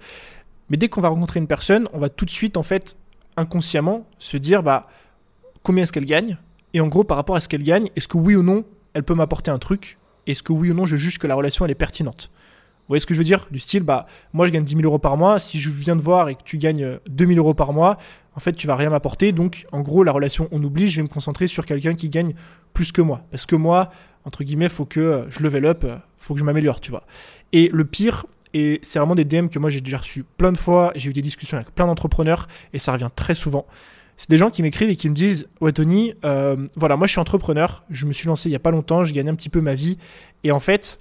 mais 0.69 0.76
dès 0.76 0.88
qu'on 0.88 1.00
va 1.00 1.08
rencontrer 1.08 1.40
une 1.40 1.46
personne, 1.46 1.88
on 1.93 1.99
va 1.99 2.08
tout 2.08 2.25
de 2.25 2.31
suite 2.31 2.56
en 2.56 2.62
fait 2.62 2.96
inconsciemment 3.37 4.07
se 4.19 4.37
dire 4.37 4.63
bah 4.63 4.89
combien 5.63 5.85
est-ce 5.85 5.93
qu'elle 5.93 6.05
gagne? 6.05 6.39
Et 6.73 6.81
en 6.81 6.89
gros 6.89 7.05
par 7.05 7.17
rapport 7.17 7.37
à 7.37 7.41
ce 7.41 7.49
qu'elle 7.49 7.63
gagne, 7.63 7.91
est-ce 7.97 8.09
que 8.09 8.17
oui 8.17 8.37
ou 8.37 8.43
non 8.43 8.65
elle 8.95 9.03
peut 9.03 9.15
m'apporter 9.15 9.51
un 9.51 9.59
truc? 9.59 9.99
Est-ce 10.27 10.43
que 10.43 10.53
oui 10.53 10.71
ou 10.71 10.75
non 10.75 10.87
je 10.87 10.97
juge 10.97 11.19
que 11.19 11.27
la 11.27 11.35
relation 11.35 11.65
elle 11.65 11.71
est 11.71 11.77
pertinente? 11.77 12.31
Vous 12.33 12.89
voyez 12.89 13.01
ce 13.01 13.07
que 13.07 13.15
je 13.15 13.19
veux 13.19 13.25
dire? 13.25 13.47
Du 13.51 13.59
style 13.59 13.83
bah 13.83 14.07
moi 14.33 14.47
je 14.47 14.53
gagne 14.53 14.65
10 14.65 14.77
000 14.77 14.85
euros 14.85 14.99
par 14.99 15.17
mois, 15.17 15.39
si 15.39 15.61
je 15.61 15.71
viens 15.71 15.97
de 15.97 16.03
voir 16.03 16.29
et 16.29 16.35
que 16.35 16.43
tu 16.45 16.59
gagnes 16.59 16.99
2 17.09 17.27
000 17.27 17.39
euros 17.39 17.55
par 17.55 17.73
mois, 17.73 17.99
en 18.35 18.41
fait 18.41 18.53
tu 18.53 18.67
vas 18.67 18.77
rien 18.77 18.91
m'apporter. 18.91 19.33
Donc 19.33 19.67
en 19.73 19.81
gros 19.81 20.05
la 20.05 20.13
relation 20.13 20.49
on 20.53 20.63
oublie, 20.63 20.89
je 20.89 20.97
vais 20.97 21.03
me 21.03 21.09
concentrer 21.09 21.47
sur 21.47 21.65
quelqu'un 21.65 21.95
qui 21.95 22.09
gagne 22.09 22.35
plus 22.73 22.93
que 22.93 23.01
moi. 23.01 23.23
Parce 23.31 23.47
que 23.47 23.57
moi 23.57 23.91
entre 24.25 24.45
guillemets 24.45 24.69
faut 24.69 24.85
que 24.85 25.27
je 25.29 25.43
level 25.43 25.65
up, 25.67 25.87
faut 26.19 26.35
que 26.35 26.41
je 26.41 26.45
m'améliore 26.45 26.81
tu 26.81 26.91
vois. 26.91 27.05
Et 27.53 27.71
le 27.73 27.85
pire 27.85 28.27
et 28.55 28.79
c'est 28.83 29.01
vraiment 29.01 29.17
des 29.17 29.25
DM 29.25 29.49
que 29.49 29.59
moi 29.59 29.69
j'ai 29.69 29.81
déjà 29.81 29.99
reçu 29.99 30.25
plein 30.39 30.53
de 30.53 30.56
fois. 30.56 30.93
J'ai 30.95 31.11
eu 31.11 31.12
des 31.12 31.23
discussions 31.23 31.56
avec 31.56 31.75
plein 31.75 31.87
d'entrepreneurs 31.87 32.49
et 32.73 32.79
ça 32.79 32.93
revient 32.93 33.11
très 33.15 33.35
souvent. 33.35 33.67
C'est 34.17 34.31
des 34.31 34.39
gens 34.39 34.49
qui 34.49 34.62
m'écrivent 34.62 34.91
et 34.91 34.97
qui 34.97 35.11
me 35.11 35.15
disent 35.15 35.49
Ouais, 35.61 35.73
Tony, 35.73 36.15
euh, 36.25 36.69
voilà, 36.77 36.97
moi 36.97 37.09
je 37.09 37.11
suis 37.11 37.21
entrepreneur. 37.21 37.85
Je 37.91 38.06
me 38.06 38.12
suis 38.12 38.29
lancé 38.29 38.49
il 38.49 38.53
n'y 38.53 38.56
a 38.56 38.61
pas 38.61 38.71
longtemps. 38.71 39.03
Je 39.03 39.12
gagne 39.12 39.29
un 39.29 39.35
petit 39.35 39.49
peu 39.49 39.61
ma 39.61 39.75
vie. 39.75 39.99
Et 40.45 40.53
en 40.53 40.61
fait, 40.61 41.01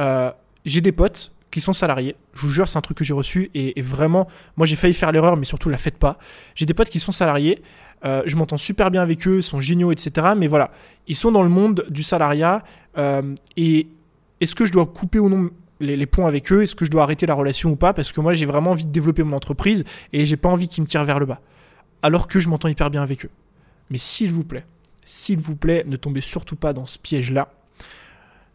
euh, 0.00 0.32
j'ai 0.64 0.80
des 0.80 0.90
potes 0.90 1.32
qui 1.52 1.60
sont 1.60 1.72
salariés. 1.72 2.16
Je 2.34 2.42
vous 2.42 2.50
jure, 2.50 2.68
c'est 2.68 2.78
un 2.78 2.82
truc 2.82 2.98
que 2.98 3.04
j'ai 3.04 3.14
reçu. 3.14 3.52
Et, 3.54 3.80
vraiment, 3.80 4.26
moi 4.56 4.66
j'ai 4.66 4.74
failli 4.74 4.92
faire 4.92 5.12
l'erreur, 5.12 5.36
mais 5.36 5.44
surtout 5.44 5.68
la 5.68 5.78
faites 5.78 5.98
pas. 5.98 6.18
J'ai 6.56 6.66
des 6.66 6.74
potes 6.74 6.90
qui 6.90 6.98
sont 6.98 7.12
salariés. 7.12 7.62
Euh, 8.04 8.22
je 8.26 8.34
m'entends 8.34 8.58
super 8.58 8.90
bien 8.90 9.02
avec 9.02 9.26
eux, 9.28 9.36
ils 9.36 9.42
sont 9.42 9.60
géniaux, 9.60 9.92
etc. 9.92 10.30
Mais 10.36 10.48
voilà, 10.48 10.72
ils 11.06 11.16
sont 11.16 11.30
dans 11.30 11.42
le 11.44 11.48
monde 11.48 11.86
du 11.90 12.02
salariat. 12.02 12.64
et 13.56 13.86
est-ce 14.40 14.54
que 14.54 14.66
je 14.66 14.72
dois 14.72 14.86
couper 14.86 15.18
ou 15.20 15.28
non 15.28 15.50
les, 15.80 16.06
ponts 16.06 16.26
avec 16.26 16.52
eux, 16.52 16.62
est-ce 16.62 16.74
que 16.74 16.84
je 16.84 16.90
dois 16.90 17.02
arrêter 17.02 17.26
la 17.26 17.34
relation 17.34 17.70
ou 17.70 17.76
pas 17.76 17.92
Parce 17.92 18.12
que 18.12 18.20
moi 18.20 18.34
j'ai 18.34 18.46
vraiment 18.46 18.72
envie 18.72 18.86
de 18.86 18.92
développer 18.92 19.22
mon 19.22 19.36
entreprise 19.36 19.84
et 20.12 20.26
j'ai 20.26 20.36
pas 20.36 20.48
envie 20.48 20.68
qu'ils 20.68 20.82
me 20.82 20.88
tirent 20.88 21.04
vers 21.04 21.18
le 21.18 21.26
bas. 21.26 21.40
Alors 22.02 22.28
que 22.28 22.40
je 22.40 22.48
m'entends 22.48 22.68
hyper 22.68 22.90
bien 22.90 23.02
avec 23.02 23.24
eux. 23.24 23.30
Mais 23.90 23.98
s'il 23.98 24.32
vous 24.32 24.44
plaît, 24.44 24.64
s'il 25.04 25.38
vous 25.38 25.56
plaît, 25.56 25.84
ne 25.86 25.96
tombez 25.96 26.20
surtout 26.20 26.56
pas 26.56 26.72
dans 26.72 26.86
ce 26.86 26.98
piège-là. 26.98 27.50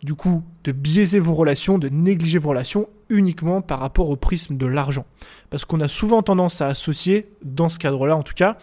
Du 0.04 0.16
coup, 0.16 0.44
de 0.66 0.72
biaiser 0.72 1.20
vos 1.20 1.34
relations, 1.34 1.80
de 1.80 1.88
négliger 1.90 2.38
vos 2.38 2.50
relations 2.50 2.90
uniquement 3.10 3.62
par 3.62 3.80
rapport 3.80 4.10
au 4.10 4.16
prisme 4.16 4.58
de 4.58 4.66
l'argent. 4.66 5.06
Parce 5.50 5.66
qu'on 5.66 5.80
a 5.80 5.88
souvent 5.88 6.22
tendance 6.22 6.62
à 6.62 6.68
associer, 6.68 7.30
dans 7.44 7.70
ce 7.70 7.80
cadre-là 7.80 8.16
en 8.16 8.24
tout 8.24 8.34
cas, 8.34 8.58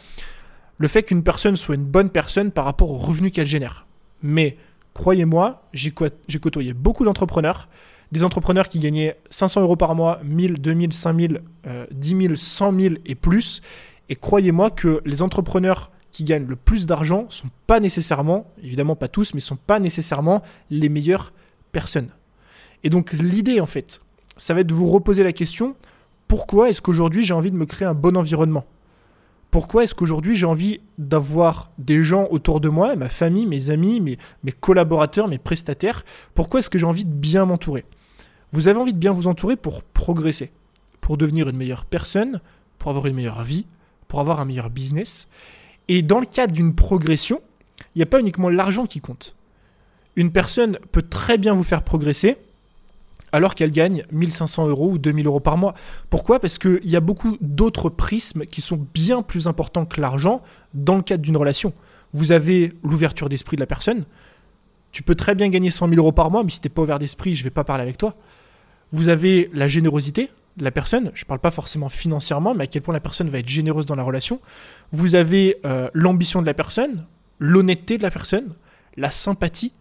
le 0.79 0.89
fait 0.89 1.03
qu'une 1.03 1.23
personne 1.23 1.57
soit 1.57 1.75
une 1.75 1.85
bonne 1.85 2.11
personne 2.11 2.53
par 2.53 2.65
rapport 2.65 2.91
au 2.91 2.97
revenu 2.97 3.31
qu'elle 3.31 3.47
génère. 3.47 3.87
Mais 4.23 4.57
croyez-moi, 4.95 5.63
j'ai 5.73 5.91
côtoyé 5.91 6.75
beaucoup 6.75 7.05
d'entrepreneurs 7.05 7.69
des 8.13 8.25
entrepreneurs 8.25 8.69
qui 8.69 8.79
gagnaient 8.79 9.17
500 9.31 9.63
euros 9.63 9.77
par 9.77 9.95
mois, 9.95 10.21
1000, 10.25 10.55
2000, 10.61 10.93
5000, 10.93 11.43
10 11.91 12.09
000, 12.23 12.35
100 12.35 12.81
000 12.81 12.95
et 13.07 13.15
plus. 13.15 13.63
Et 14.09 14.17
croyez-moi 14.17 14.71
que 14.71 15.01
les 15.05 15.23
entrepreneurs 15.23 15.91
qui 16.11 16.25
gagnent 16.25 16.47
le 16.47 16.57
plus 16.57 16.87
d'argent 16.87 17.27
sont 17.29 17.51
pas 17.67 17.81
nécessairement, 17.81 18.47
évidemment 18.63 18.97
pas 18.97 19.09
tous, 19.09 19.35
mais 19.35 19.41
sont 19.41 19.57
pas 19.57 19.79
nécessairement 19.79 20.43
les 20.71 20.89
meilleures 20.89 21.33
personnes. 21.73 22.09
Et 22.83 22.91
donc 22.91 23.13
l'idée 23.13 23.61
en 23.61 23.67
fait, 23.67 24.01
ça 24.37 24.55
va 24.55 24.61
être 24.61 24.67
de 24.67 24.75
vous 24.75 24.89
reposer 24.89 25.23
la 25.23 25.33
question, 25.33 25.77
pourquoi 26.27 26.69
est-ce 26.69 26.81
qu'aujourd'hui 26.81 27.25
j'ai 27.25 27.35
envie 27.35 27.51
de 27.51 27.57
me 27.57 27.67
créer 27.67 27.87
un 27.87 27.95
bon 27.95 28.17
environnement? 28.17 28.65
Pourquoi 29.51 29.83
est-ce 29.85 29.95
qu'aujourd'hui 29.95 30.37
j'ai 30.37 30.47
envie 30.47 30.81
d'avoir 30.99 31.71
des 31.79 32.03
gens 32.05 32.29
autour 32.31 32.61
de 32.61 32.69
moi, 32.69 32.95
ma 32.97 33.09
famille, 33.09 33.47
mes 33.47 33.71
amis, 33.71 34.01
mes, 34.01 34.17
mes 34.45 34.53
collaborateurs, 34.53 35.29
mes 35.29 35.39
prestataires? 35.39 36.05
Pourquoi 36.35 36.61
est-ce 36.61 36.71
que 36.71 36.79
j'ai 36.79 36.87
envie 36.87 37.05
de 37.05 37.13
bien 37.13 37.45
m'entourer? 37.47 37.85
Vous 38.53 38.69
avez 38.69 38.79
envie 38.79 38.93
de 38.93 38.99
bien 38.99 39.13
vous 39.13 39.27
entourer 39.27 39.57
pour 39.57 39.83
progresser, 39.83 40.51
pour 41.01 41.17
devenir 41.17 41.49
une 41.49 41.57
meilleure 41.57 41.85
personne, 41.85 42.41
pour 42.79 42.91
avoir 42.91 43.07
une 43.07 43.15
meilleure 43.15 43.43
vie, 43.43 43.67
pour 44.09 44.21
avoir 44.21 44.41
un 44.41 44.45
meilleur 44.45 44.71
business. 44.71 45.29
Et 45.89 46.03
dans 46.03 46.21
le 46.21 46.27
cadre 46.27 46.53
d'une 46.53 46.75
progression, 46.75 47.41
il 47.95 47.99
n'y 47.99 48.03
a 48.03 48.07
pas 48.07 48.21
uniquement 48.21 48.49
l'argent 48.49 48.87
qui 48.87 49.01
compte. 49.01 49.35
Une 50.17 50.33
personne 50.33 50.79
peut 50.93 51.03
très 51.03 51.39
bien 51.39 51.55
vous 51.55 51.65
faire 51.65 51.83
progresser 51.83 52.37
alors 53.33 53.55
qu'elle 53.55 53.71
gagne 53.71 54.03
1500 54.11 54.69
euros 54.69 54.91
ou 54.91 54.99
2000 54.99 55.27
euros 55.27 55.41
par 55.41 55.57
mois. 55.57 55.75
Pourquoi? 56.09 56.41
Parce 56.41 56.59
qu'il 56.59 56.81
y 56.85 56.97
a 56.97 57.01
beaucoup 57.01 57.37
d'autres 57.41 57.89
prismes 57.89 58.45
qui 58.45 58.61
sont 58.61 58.85
bien 58.93 59.23
plus 59.23 59.47
importants 59.47 59.87
que 59.87 60.01
l'argent 60.01 60.43
dans 60.75 60.97
le 60.97 61.03
cadre 61.03 61.23
d'une 61.23 61.37
relation. 61.37 61.73
Vous 62.13 62.33
avez 62.33 62.73
l'ouverture 62.83 63.29
d'esprit 63.29 63.57
de 63.57 63.61
la 63.63 63.67
personne. 63.67 64.05
Tu 64.91 65.05
peux 65.05 65.15
très 65.15 65.37
bien 65.37 65.49
gagner 65.49 65.71
100 65.71 65.89
000 65.89 66.01
euros 66.01 66.11
par 66.11 66.33
mois, 66.33 66.43
mais 66.43 66.51
si 66.51 66.61
tu 66.61 66.67
n'es 66.67 66.75
pas 66.75 66.83
ouvert 66.83 66.99
d'esprit, 66.99 67.37
je 67.37 67.43
ne 67.43 67.45
vais 67.45 67.51
pas 67.51 67.63
parler 67.63 67.83
avec 67.83 67.97
toi. 67.97 68.17
Vous 68.93 69.09
avez 69.09 69.51
la 69.53 69.69
générosité 69.69 70.31
de 70.57 70.65
la 70.65 70.71
personne, 70.71 71.11
je 71.15 71.25
ne 71.25 71.27
parle 71.27 71.41
pas 71.41 71.51
forcément 71.51 71.89
financièrement, 71.89 72.55
mais 72.55 72.65
à 72.65 72.67
quel 72.67 72.83
point 72.83 72.95
la 72.95 73.01
personne 73.01 73.31
va 73.31 73.39
être 73.39 73.49
généreuse 73.49 73.87
dans 73.87 73.95
la 73.95 74.03
relation. 74.03 74.41
Vous 74.93 75.15
avez 75.15 75.59
euh, 75.65 75.89
l'ambition 75.95 76.41
de 76.41 76.47
la 76.47 76.55
personne, 76.55 77.07
l'honnêteté 77.39 77.99
de 77.99 78.03
la 78.03 78.11
personne, 78.11 78.55
la 78.97 79.11
sympathie, 79.11 79.73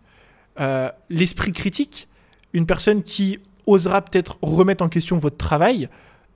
euh, 0.59 0.89
l'esprit 1.09 1.51
critique, 1.51 2.07
une 2.53 2.65
personne 2.65 3.03
qui 3.03 3.39
osera 3.65 4.01
peut-être 4.01 4.37
remettre 4.41 4.83
en 4.83 4.89
question 4.89 5.17
votre 5.17 5.37
travail, 5.37 5.89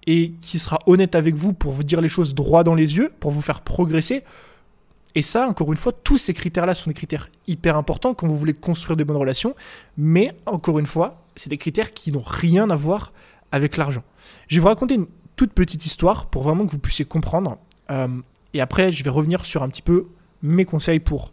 et 0.07 0.33
qui 0.41 0.59
sera 0.59 0.79
honnête 0.85 1.15
avec 1.15 1.35
vous 1.35 1.53
pour 1.53 1.71
vous 1.71 1.83
dire 1.83 2.01
les 2.01 2.09
choses 2.09 2.35
droit 2.35 2.63
dans 2.63 2.75
les 2.75 2.95
yeux, 2.95 3.11
pour 3.19 3.31
vous 3.31 3.41
faire 3.41 3.61
progresser. 3.61 4.23
Et 5.15 5.21
ça, 5.21 5.47
encore 5.47 5.71
une 5.71 5.77
fois, 5.77 5.91
tous 5.91 6.17
ces 6.17 6.33
critères-là 6.33 6.73
sont 6.73 6.89
des 6.89 6.95
critères 6.95 7.29
hyper 7.47 7.77
importants 7.77 8.13
quand 8.13 8.27
vous 8.27 8.37
voulez 8.37 8.53
construire 8.53 8.97
de 8.97 9.03
bonnes 9.03 9.17
relations. 9.17 9.55
Mais 9.97 10.35
encore 10.45 10.79
une 10.79 10.85
fois, 10.85 11.23
c'est 11.35 11.49
des 11.49 11.57
critères 11.57 11.93
qui 11.93 12.11
n'ont 12.11 12.23
rien 12.25 12.69
à 12.69 12.75
voir 12.75 13.13
avec 13.51 13.77
l'argent. 13.77 14.03
Je 14.47 14.55
vais 14.55 14.61
vous 14.61 14.67
raconter 14.67 14.95
une 14.95 15.07
toute 15.35 15.53
petite 15.53 15.85
histoire 15.85 16.27
pour 16.27 16.43
vraiment 16.43 16.65
que 16.65 16.71
vous 16.71 16.79
puissiez 16.79 17.05
comprendre. 17.05 17.57
Euh, 17.91 18.07
et 18.53 18.61
après, 18.61 18.91
je 18.91 19.03
vais 19.03 19.09
revenir 19.09 19.45
sur 19.45 19.63
un 19.63 19.69
petit 19.69 19.81
peu 19.81 20.07
mes 20.41 20.65
conseils 20.65 20.99
pour 20.99 21.31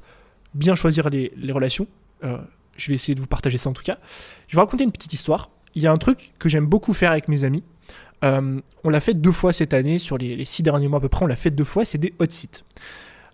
bien 0.54 0.74
choisir 0.74 1.08
les, 1.10 1.32
relations. 1.52 1.86
Euh, 2.24 2.38
je 2.76 2.88
vais 2.88 2.94
essayer 2.94 3.14
de 3.14 3.20
vous 3.20 3.26
partager 3.26 3.58
ça 3.58 3.70
en 3.70 3.72
tout 3.72 3.82
cas. 3.82 3.98
Je 4.48 4.56
vais 4.56 4.60
raconter 4.60 4.84
une 4.84 4.92
petite 4.92 5.12
histoire. 5.12 5.50
Il 5.74 5.82
y 5.82 5.86
a 5.86 5.92
un 5.92 5.98
truc 5.98 6.32
que 6.38 6.48
j'aime 6.48 6.66
beaucoup 6.66 6.92
faire 6.92 7.12
avec 7.12 7.28
mes 7.28 7.44
amis. 7.44 7.62
Euh, 8.24 8.60
on 8.84 8.90
l'a 8.90 9.00
fait 9.00 9.14
deux 9.14 9.32
fois 9.32 9.52
cette 9.52 9.72
année, 9.72 9.98
sur 9.98 10.18
les, 10.18 10.36
les, 10.36 10.44
six 10.44 10.62
derniers 10.62 10.88
mois 10.88 10.98
à 10.98 11.00
peu 11.00 11.08
près, 11.08 11.24
on 11.24 11.28
l'a 11.28 11.36
fait 11.36 11.50
deux 11.50 11.64
fois, 11.64 11.86
c'est 11.86 11.96
des 11.96 12.12
hot 12.18 12.26
sites. 12.28 12.64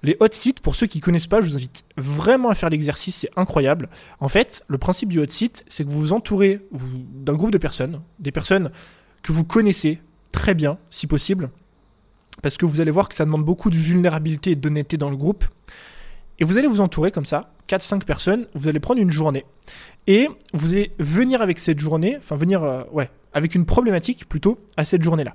Les 0.02 0.16
hot 0.20 0.28
sites, 0.32 0.60
pour 0.60 0.76
ceux 0.76 0.86
qui 0.86 0.98
ne 0.98 1.02
connaissent 1.02 1.26
pas, 1.26 1.40
je 1.40 1.48
vous 1.48 1.56
invite 1.56 1.84
vraiment 1.96 2.50
à 2.50 2.54
faire 2.54 2.70
l'exercice, 2.70 3.16
c'est 3.16 3.30
incroyable. 3.36 3.88
En 4.20 4.28
fait, 4.28 4.62
le 4.68 4.78
principe 4.78 5.08
du 5.08 5.18
hot 5.20 5.28
site, 5.28 5.64
c'est 5.68 5.84
que 5.84 5.88
vous 5.88 5.98
vous 5.98 6.12
entourez 6.12 6.60
d'un 6.70 7.34
groupe 7.34 7.50
de 7.50 7.58
personnes, 7.58 8.02
des 8.18 8.32
personnes 8.32 8.70
que 9.22 9.32
vous 9.32 9.44
connaissez 9.44 10.00
très 10.32 10.54
bien, 10.54 10.78
si 10.90 11.06
possible, 11.06 11.50
parce 12.42 12.56
que 12.56 12.66
vous 12.66 12.80
allez 12.80 12.90
voir 12.90 13.08
que 13.08 13.14
ça 13.14 13.24
demande 13.24 13.44
beaucoup 13.44 13.70
de 13.70 13.76
vulnérabilité 13.76 14.52
et 14.52 14.56
d'honnêteté 14.56 14.96
dans 14.96 15.10
le 15.10 15.16
groupe. 15.16 15.44
Et 16.38 16.44
vous 16.44 16.58
allez 16.58 16.68
vous 16.68 16.80
entourer 16.80 17.10
comme 17.10 17.24
ça, 17.24 17.52
4-5 17.68 18.04
personnes, 18.04 18.46
vous 18.54 18.68
allez 18.68 18.80
prendre 18.80 19.00
une 19.00 19.10
journée. 19.10 19.46
Et 20.06 20.28
vous 20.52 20.72
allez 20.72 20.92
venir 20.98 21.40
avec 21.40 21.58
cette 21.58 21.80
journée, 21.80 22.16
enfin 22.18 22.36
venir, 22.36 22.62
euh, 22.62 22.82
ouais, 22.92 23.10
avec 23.32 23.54
une 23.54 23.64
problématique 23.64 24.28
plutôt 24.28 24.58
à 24.76 24.84
cette 24.84 25.02
journée-là. 25.02 25.34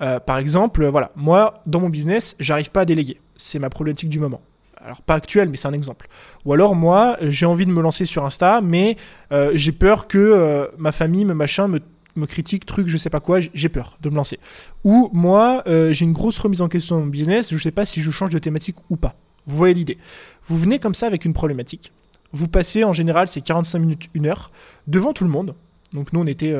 Euh, 0.00 0.18
par 0.18 0.38
exemple, 0.38 0.86
voilà, 0.86 1.10
moi, 1.16 1.62
dans 1.66 1.80
mon 1.80 1.88
business, 1.88 2.36
j'arrive 2.40 2.70
pas 2.70 2.80
à 2.80 2.84
déléguer. 2.84 3.20
C'est 3.36 3.58
ma 3.58 3.70
problématique 3.70 4.08
du 4.08 4.20
moment. 4.20 4.40
Alors 4.82 5.02
pas 5.02 5.14
actuelle, 5.14 5.48
mais 5.48 5.56
c'est 5.56 5.68
un 5.68 5.72
exemple. 5.72 6.08
Ou 6.44 6.52
alors 6.52 6.74
moi, 6.74 7.16
j'ai 7.20 7.46
envie 7.46 7.66
de 7.66 7.70
me 7.70 7.82
lancer 7.82 8.04
sur 8.06 8.24
Insta, 8.24 8.60
mais 8.60 8.96
euh, 9.32 9.50
j'ai 9.54 9.72
peur 9.72 10.06
que 10.06 10.18
euh, 10.18 10.66
ma 10.78 10.92
famille, 10.92 11.24
me 11.24 11.34
machin, 11.34 11.66
me, 11.68 11.80
critique, 12.26 12.64
truc, 12.66 12.88
je 12.88 12.96
sais 12.96 13.10
pas 13.10 13.20
quoi, 13.20 13.40
j'ai 13.40 13.68
peur 13.68 13.98
de 14.00 14.10
me 14.10 14.14
lancer. 14.14 14.38
Ou 14.84 15.10
moi, 15.12 15.62
j'ai 15.66 16.04
une 16.04 16.12
grosse 16.12 16.38
remise 16.38 16.62
en 16.62 16.68
question 16.68 16.96
de 16.96 17.02
mon 17.02 17.08
business, 17.08 17.52
je 17.52 17.58
sais 17.58 17.70
pas 17.70 17.84
si 17.84 18.00
je 18.00 18.10
change 18.10 18.30
de 18.30 18.38
thématique 18.38 18.76
ou 18.88 18.96
pas. 18.96 19.16
Vous 19.46 19.56
voyez 19.56 19.74
l'idée. 19.74 19.98
Vous 20.46 20.56
venez 20.56 20.78
comme 20.78 20.94
ça 20.94 21.06
avec 21.06 21.24
une 21.24 21.34
problématique. 21.34 21.92
Vous 22.32 22.48
passez 22.48 22.84
en 22.84 22.94
général, 22.94 23.28
c'est 23.28 23.42
45 23.42 23.78
minutes, 23.78 24.08
une 24.14 24.26
heure, 24.26 24.50
devant 24.86 25.12
tout 25.12 25.24
le 25.24 25.30
monde. 25.30 25.54
Donc 25.92 26.12
nous, 26.12 26.20
on 26.20 26.26
était 26.26 26.54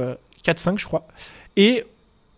4-5, 0.44 0.78
je 0.78 0.84
crois. 0.84 1.06
Et 1.56 1.84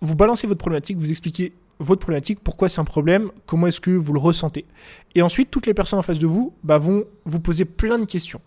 vous 0.00 0.14
balancez 0.14 0.47
votre 0.47 0.59
problématique, 0.59 0.97
vous 0.97 1.11
expliquez 1.11 1.52
votre 1.78 2.00
problématique, 2.00 2.40
pourquoi 2.42 2.68
c'est 2.68 2.80
un 2.80 2.85
problème, 2.85 3.30
comment 3.47 3.66
est-ce 3.66 3.80
que 3.80 3.90
vous 3.90 4.12
le 4.12 4.18
ressentez. 4.18 4.66
Et 5.14 5.23
ensuite, 5.23 5.50
toutes 5.50 5.66
les 5.66 5.75
personnes 5.75 5.99
en 5.99 6.02
face 6.02 6.18
de 6.18 6.26
vous 6.26 6.54
bah, 6.64 6.78
vont 6.78 7.04
vous 7.25 7.40
poser 7.40 7.64
plein 7.64 7.99
de 7.99 8.06
questions. 8.06 8.40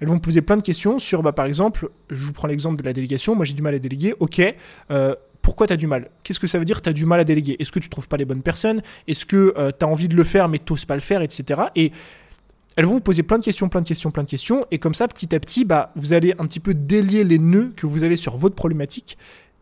Elles 0.00 0.08
vont 0.08 0.18
poser 0.18 0.42
plein 0.42 0.56
de 0.56 0.62
questions 0.62 0.98
sur, 0.98 1.22
bah, 1.22 1.32
par 1.32 1.46
exemple, 1.46 1.88
je 2.10 2.24
vous 2.24 2.32
prends 2.32 2.48
l'exemple 2.48 2.76
de 2.76 2.82
la 2.82 2.92
délégation, 2.92 3.34
moi 3.34 3.44
j'ai 3.44 3.54
du 3.54 3.62
mal 3.62 3.74
à 3.74 3.78
déléguer, 3.78 4.14
ok, 4.20 4.42
euh, 4.90 5.14
pourquoi 5.40 5.68
tu 5.68 5.72
as 5.72 5.76
du 5.76 5.86
mal? 5.86 6.10
Qu'est-ce 6.24 6.40
que 6.40 6.48
ça 6.48 6.58
veut 6.58 6.64
dire 6.64 6.82
tu 6.82 6.88
as 6.88 6.92
du 6.92 7.06
mal 7.06 7.20
à 7.20 7.24
déléguer? 7.24 7.56
Est-ce 7.60 7.70
que 7.70 7.78
tu 7.78 7.88
trouves 7.88 8.08
pas 8.08 8.16
les 8.16 8.24
bonnes 8.24 8.42
personnes? 8.42 8.82
Est-ce 9.06 9.24
que 9.24 9.54
euh, 9.56 9.70
tu 9.78 9.84
as 9.84 9.88
envie 9.88 10.08
de 10.08 10.16
le 10.16 10.24
faire 10.24 10.48
mais 10.48 10.58
tu 10.58 10.72
n'oses 10.72 10.84
pas 10.84 10.96
le 10.96 11.00
faire, 11.00 11.22
etc. 11.22 11.60
Et 11.76 11.92
elles 12.74 12.84
vont 12.84 12.94
vous 12.94 13.00
poser 13.00 13.22
plein 13.22 13.38
de 13.38 13.44
questions, 13.44 13.68
plein 13.68 13.80
de 13.80 13.86
questions, 13.86 14.10
plein 14.10 14.24
de 14.24 14.28
questions, 14.28 14.66
et 14.70 14.78
comme 14.78 14.92
ça, 14.92 15.08
petit 15.08 15.34
à 15.34 15.40
petit, 15.40 15.64
bah, 15.64 15.92
vous 15.96 16.12
allez 16.12 16.34
un 16.38 16.46
petit 16.46 16.60
peu 16.60 16.74
délier 16.74 17.24
les 17.24 17.38
nœuds 17.38 17.72
que 17.74 17.86
vous 17.86 18.02
avez 18.02 18.16
sur 18.16 18.36
votre 18.36 18.54
problématique 18.54 19.16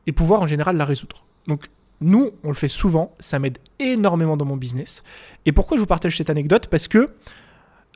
et 0.07 0.13
pouvoir 0.13 0.43
en 0.43 0.47
général 0.47 0.77
la 0.77 0.85
résoudre. 0.85 1.25
Donc 1.47 1.67
nous, 2.01 2.33
on 2.43 2.49
le 2.49 2.55
fait 2.55 2.69
souvent, 2.69 3.15
ça 3.21 3.39
m'aide 3.39 3.59
énormément 3.79 4.37
dans 4.37 4.45
mon 4.45 4.57
business. 4.57 5.03
Et 5.47 5.53
pourquoi 5.53 5.77
je 5.77 5.81
vous 5.81 5.87
partage 5.87 6.17
cette 6.17 6.31
anecdote? 6.31 6.67
Parce 6.67 6.89
que 6.89 7.11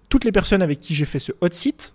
toutes 0.09 0.25
les 0.25 0.33
personnes 0.33 0.63
avec 0.63 0.81
qui 0.81 0.95
j'ai 0.95 1.05
fait 1.05 1.19
ce 1.19 1.33
hot 1.41 1.49
site, 1.53 1.95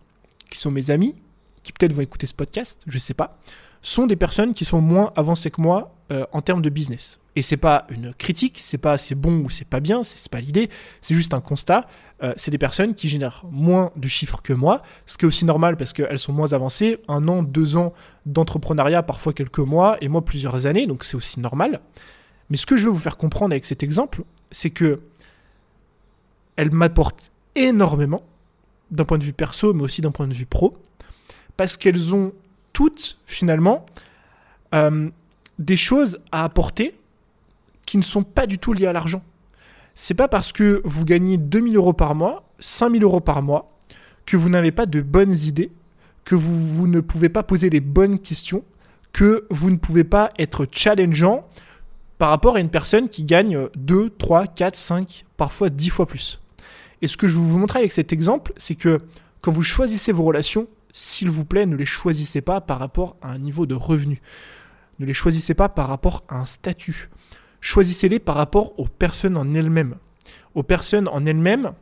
qui 0.50 0.60
sont 0.60 0.72
mes 0.72 0.92
amis, 0.92 1.16
qui 1.64 1.72
peut-être 1.72 1.94
vont 1.94 2.02
écouter 2.02 2.28
ce 2.28 2.34
podcast, 2.34 2.82
je 2.88 2.96
ne 2.96 3.00
sais 3.00 3.14
pas, 3.14 3.40
sont 3.84 4.08
des 4.08 4.16
personnes 4.16 4.56
qui 4.56 4.66
sont 4.66 4.82
moins 4.82 5.14
avancées 5.16 5.52
que 5.52 5.62
moi 5.62 5.94
euh, 6.12 6.26
en 6.32 6.42
termes 6.42 6.64
de 6.64 6.70
business. 6.70 7.20
Et 7.36 7.42
c'est 7.42 7.58
pas 7.58 7.86
une 7.90 8.14
critique, 8.14 8.60
c'est 8.62 8.78
pas 8.78 8.98
c'est 8.98 9.16
bon 9.16 9.40
ou 9.40 9.50
c'est 9.50 9.68
pas 9.68 9.80
bien, 9.80 10.04
c'est 10.04 10.30
pas 10.30 10.40
l'idée, 10.40 10.70
c'est 11.02 11.14
juste 11.14 11.34
un 11.34 11.42
constat. 11.42 11.86
Euh, 12.24 12.34
c'est 12.38 12.52
des 12.52 12.58
personnes 12.58 12.96
qui 12.96 13.10
génèrent 13.10 13.44
moins 13.52 13.92
de 13.96 14.08
chiffres 14.08 14.42
que 14.42 14.54
moi, 14.54 14.82
ce 15.06 15.18
qui 15.18 15.26
est 15.26 15.28
aussi 15.28 15.44
normal 15.44 15.76
parce 15.76 15.92
qu'elles 15.92 16.20
sont 16.20 16.32
moins 16.32 16.54
avancées, 16.54 17.00
un 17.08 17.28
an, 17.28 17.44
deux 17.44 17.76
ans 17.76 17.94
d'entrepreneuriat, 18.26 19.04
parfois 19.04 19.34
quelques 19.34 19.60
mois, 19.60 19.98
et 20.00 20.08
moi 20.08 20.24
plusieurs 20.24 20.66
années, 20.66 20.88
donc 20.88 21.04
c'est 21.04 21.18
aussi 21.18 21.40
normal. 21.40 21.82
Mais 22.50 22.58
ce 22.58 22.66
que 22.66 22.78
je 22.78 22.86
veux 22.86 22.92
vous 22.92 23.00
faire 23.00 23.18
comprendre 23.18 23.52
avec 23.52 23.66
cet 23.66 23.84
exemple, 23.84 24.24
c'est 24.52 24.70
que 24.70 25.02
elles 26.56 26.72
m'apportent 26.72 27.32
énormément, 27.56 28.24
d'un 28.92 29.06
point 29.06 29.18
de 29.18 29.24
vue 29.24 29.34
perso, 29.34 29.74
mais 29.74 29.84
aussi 29.84 30.02
d'un 30.02 30.12
point 30.12 30.28
de 30.28 30.34
vue 30.34 30.46
pro, 30.46 30.78
parce 31.58 31.78
qu'elles 31.78 32.14
ont 32.14 32.32
toutes, 32.74 33.18
finalement, 33.26 33.86
euh, 34.74 35.10
des 35.60 35.78
choses 35.78 36.20
à 36.32 36.44
apporter 36.44 36.96
qui 37.86 37.98
ne 37.98 38.04
sont 38.04 38.24
pas 38.24 38.48
du 38.48 38.58
tout 38.58 38.74
liées 38.74 38.88
à 38.88 38.94
l'argent. 38.94 39.24
C'est 39.96 40.16
pas 40.16 40.28
parce 40.28 40.52
que 40.52 40.82
vous 40.84 41.06
gagnez 41.06 41.38
2000 41.38 41.76
euros 41.76 41.94
par 41.94 42.16
mois, 42.16 42.44
5000 42.60 43.04
euros 43.04 43.20
par 43.20 43.44
mois, 43.44 43.72
que 44.26 44.38
vous 44.38 44.50
n'avez 44.50 44.72
pas 44.72 44.86
de 44.86 45.02
bonnes 45.02 45.38
idées, 45.38 45.72
que 46.26 46.36
vous, 46.36 46.68
vous, 46.68 46.88
ne 46.88 47.00
pouvez 47.00 47.30
pas 47.30 47.44
poser 47.44 47.70
les 47.70 47.82
bonnes 47.82 48.20
questions, 48.20 48.64
que 49.12 49.46
vous 49.52 49.70
ne 49.70 49.78
pouvez 49.78 50.04
pas 50.04 50.32
être 50.40 50.68
challengeant 50.72 51.48
par 52.18 52.30
rapport 52.30 52.56
à 52.56 52.60
une 52.60 52.70
personne 52.70 53.10
qui 53.10 53.24
gagne 53.24 53.68
2, 53.76 54.10
3, 54.18 54.48
4, 54.48 54.76
5, 54.76 55.26
parfois 55.38 55.70
10 55.70 55.90
fois 55.90 56.06
plus. 56.08 56.40
Et 57.02 57.08
ce 57.08 57.18
que 57.18 57.28
je 57.28 57.38
vous 57.38 57.58
montrer 57.58 57.80
avec 57.80 57.92
cet 57.92 58.14
exemple, 58.14 58.54
c'est 58.58 58.76
que 58.76 59.00
quand 59.42 59.52
vous 59.52 59.62
choisissez 59.62 60.14
vos 60.14 60.24
relations, 60.24 60.68
s'il 60.94 61.30
vous 61.30 61.44
plaît, 61.44 61.66
ne 61.66 61.76
les 61.76 61.88
choisissez 61.88 62.42
pas 62.42 62.62
par 62.62 62.80
rapport 62.80 63.18
à 63.22 63.32
un 63.32 63.40
niveau 63.40 63.66
de 63.66 63.74
revenu. 63.74 64.22
Ne 65.00 65.06
les 65.06 65.14
choisissez 65.14 65.56
pas 65.56 65.68
par 65.68 65.90
rapport 65.90 66.24
à 66.30 66.38
un 66.38 66.46
statut. 66.46 67.10
Choisissez-les 67.62 68.20
par 68.20 68.36
rapport 68.36 68.80
aux 68.80 68.86
personnes 68.86 69.36
en 69.36 69.54
elles-mêmes. 69.56 69.96
Aux 70.54 70.62
personnes 70.62 71.08
en 71.08 71.26
elles-mêmes, 71.26 71.74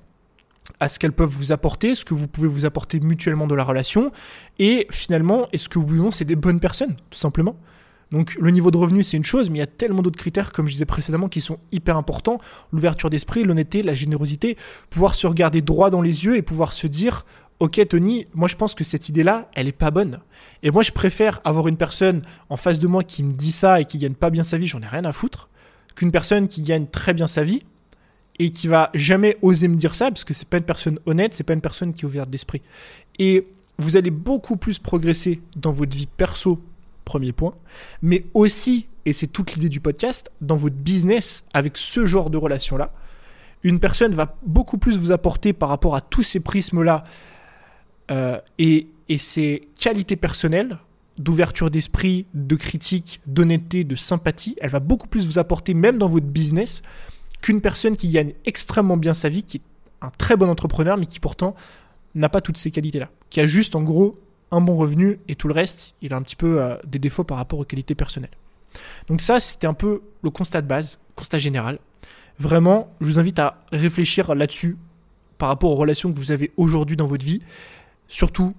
à 0.80 0.88
ce 0.88 0.98
qu'elles 0.98 1.12
peuvent 1.12 1.30
vous 1.30 1.52
apporter, 1.52 1.94
ce 1.94 2.06
que 2.06 2.14
vous 2.14 2.28
pouvez 2.28 2.48
vous 2.48 2.64
apporter 2.64 3.02
mutuellement 3.02 3.48
de 3.48 3.56
la 3.56 3.66
relation, 3.66 4.14
et 4.60 4.88
finalement, 4.90 5.48
est-ce 5.52 5.68
que 5.68 5.78
oui 5.78 6.00
ou 6.00 6.04
non 6.04 6.12
c'est 6.12 6.24
des 6.24 6.38
bonnes 6.38 6.62
personnes, 6.62 6.96
tout 7.10 7.20
simplement. 7.20 7.58
Donc 8.12 8.36
le 8.40 8.52
niveau 8.52 8.72
de 8.72 8.78
revenu 8.78 9.04
c'est 9.04 9.18
une 9.18 9.26
chose, 9.26 9.50
mais 9.50 9.58
il 9.58 9.60
y 9.60 9.64
a 9.64 9.68
tellement 9.68 10.02
d'autres 10.02 10.20
critères, 10.20 10.52
comme 10.52 10.68
je 10.68 10.74
disais 10.74 10.86
précédemment, 10.86 11.28
qui 11.28 11.42
sont 11.42 11.60
hyper 11.72 11.98
importants. 11.98 12.40
L'ouverture 12.72 13.10
d'esprit, 13.10 13.44
l'honnêteté, 13.44 13.84
la 13.84 13.96
générosité, 13.96 14.58
pouvoir 14.90 15.16
se 15.16 15.28
regarder 15.28 15.62
droit 15.62 15.90
dans 15.90 16.02
les 16.02 16.26
yeux 16.26 16.38
et 16.38 16.42
pouvoir 16.42 16.74
se 16.74 16.88
dire, 16.88 17.26
ok 17.62 17.88
Tony, 17.88 18.26
moi 18.34 18.48
je 18.48 18.56
pense 18.56 18.74
que 18.74 18.84
cette 18.84 19.08
idée-là, 19.08 19.48
elle 19.54 19.68
est 19.68 19.72
pas 19.72 19.92
bonne. 19.92 20.20
Et 20.64 20.72
moi 20.72 20.82
je 20.82 20.92
préfère 20.92 21.42
avoir 21.44 21.68
une 21.68 21.78
personne 21.78 22.24
en 22.50 22.58
face 22.58 22.80
de 22.80 22.88
moi 22.88 23.04
qui 23.04 23.24
me 23.24 23.34
dit 23.34 23.52
ça 23.52 23.80
et 23.80 23.86
qui 23.86 24.00
gagne 24.00 24.16
pas 24.16 24.32
bien 24.32 24.44
sa 24.44 24.58
vie, 24.58 24.66
j'en 24.66 24.82
ai 24.82 24.88
rien 24.88 25.06
à 25.06 25.12
foutre, 25.12 25.48
qu'une 25.96 26.12
personne 26.12 26.48
qui 26.48 26.64
gagne 26.64 26.88
très 26.88 27.14
bien 27.14 27.28
sa 27.28 27.44
vie 27.44 27.64
et 28.40 28.50
qui 28.50 28.68
va 28.68 28.90
jamais 28.96 29.38
oser 29.44 29.68
me 29.68 29.76
dire 29.76 29.94
ça 29.94 30.10
parce 30.10 30.24
que 30.24 30.34
c'est 30.34 30.48
pas 30.48 30.58
une 30.58 30.64
personne 30.64 30.98
honnête, 31.06 31.36
c'est 31.36 31.44
pas 31.44 31.54
une 31.54 31.62
personne 31.62 31.94
qui 31.94 32.04
est 32.04 32.08
ouverte 32.08 32.32
d'esprit. 32.32 32.64
Et 33.20 33.48
vous 33.78 33.96
allez 33.96 34.10
beaucoup 34.10 34.58
plus 34.58 34.80
progresser 34.80 35.40
dans 35.56 35.72
votre 35.72 35.96
vie 35.96 36.08
perso, 36.08 36.60
premier 37.06 37.32
point, 37.32 37.54
mais 38.02 38.26
aussi, 38.34 38.88
et 39.06 39.14
c'est 39.14 39.28
toute 39.28 39.54
l'idée 39.54 39.70
du 39.70 39.82
podcast, 39.82 40.32
dans 40.42 40.56
votre 40.56 40.78
business 40.78 41.46
avec 41.54 41.78
ce 41.78 42.08
genre 42.08 42.32
de 42.32 42.40
relation-là. 42.40 42.92
Une 43.62 43.80
personne 43.80 44.16
va 44.16 44.36
beaucoup 44.48 44.80
plus 44.80 44.98
vous 44.98 45.12
apporter 45.12 45.54
par 45.54 45.70
rapport 45.70 45.96
à 45.96 46.02
tous 46.02 46.24
ces 46.24 46.40
prismes-là 46.40 47.04
euh, 48.12 48.40
et, 48.60 48.88
ses 49.18 49.68
qualités 49.78 50.16
personnelles 50.16 50.78
d'ouverture 51.18 51.70
d'esprit, 51.70 52.26
de 52.34 52.56
critique, 52.56 53.20
d'honnêteté, 53.26 53.84
de 53.84 53.96
sympathie, 53.96 54.56
elle 54.62 54.70
va 54.70 54.80
beaucoup 54.80 55.10
plus 55.10 55.26
vous 55.26 55.38
apporter, 55.38 55.74
même 55.74 55.98
dans 55.98 56.08
votre 56.08 56.28
business, 56.28 56.82
qu'une 57.42 57.60
personne 57.60 57.98
qui 57.98 58.08
gagne 58.08 58.34
extrêmement 58.46 58.96
bien 58.96 59.14
sa 59.14 59.28
vie, 59.28 59.44
qui 59.44 59.58
est 59.58 59.62
un 60.00 60.12
très 60.18 60.38
bon 60.38 60.50
entrepreneur, 60.50 60.98
mais 60.98 61.08
qui 61.08 61.20
pourtant 61.20 61.56
n'a 62.16 62.30
pas 62.30 62.40
toutes 62.40 62.56
ces 62.58 62.72
qualités-là. 62.72 63.10
Qui 63.30 63.42
a 63.42 63.48
juste, 63.48 63.76
en 63.76 63.84
gros, 63.84 64.18
un 64.52 64.62
bon 64.62 64.78
revenu 64.78 65.20
et 65.28 65.36
tout 65.36 65.50
le 65.50 65.54
reste, 65.54 65.94
il 66.02 66.14
a 66.14 66.16
un 66.16 66.22
petit 66.22 66.38
peu 66.38 66.62
euh, 66.62 66.78
des 66.86 67.00
défauts 67.00 67.26
par 67.26 67.38
rapport 67.38 67.60
aux 67.60 67.66
qualités 67.66 67.96
personnelles. 67.96 68.32
Donc 69.08 69.22
ça, 69.22 69.40
c'était 69.40 69.68
un 69.68 69.74
peu 69.74 70.02
le 70.22 70.30
constat 70.30 70.62
de 70.62 70.68
base, 70.68 71.00
constat 71.16 71.40
général. 71.40 71.80
Vraiment, 72.40 72.94
je 73.02 73.08
vous 73.08 73.20
invite 73.20 73.40
à 73.40 73.62
réfléchir 73.72 74.34
là-dessus 74.36 74.78
par 75.38 75.50
rapport 75.50 75.72
aux 75.72 75.76
relations 75.76 76.12
que 76.12 76.18
vous 76.18 76.32
avez 76.32 76.52
aujourd'hui 76.58 76.96
dans 76.96 77.08
votre 77.08 77.26
vie. 77.26 77.42
Surtout 78.12 78.54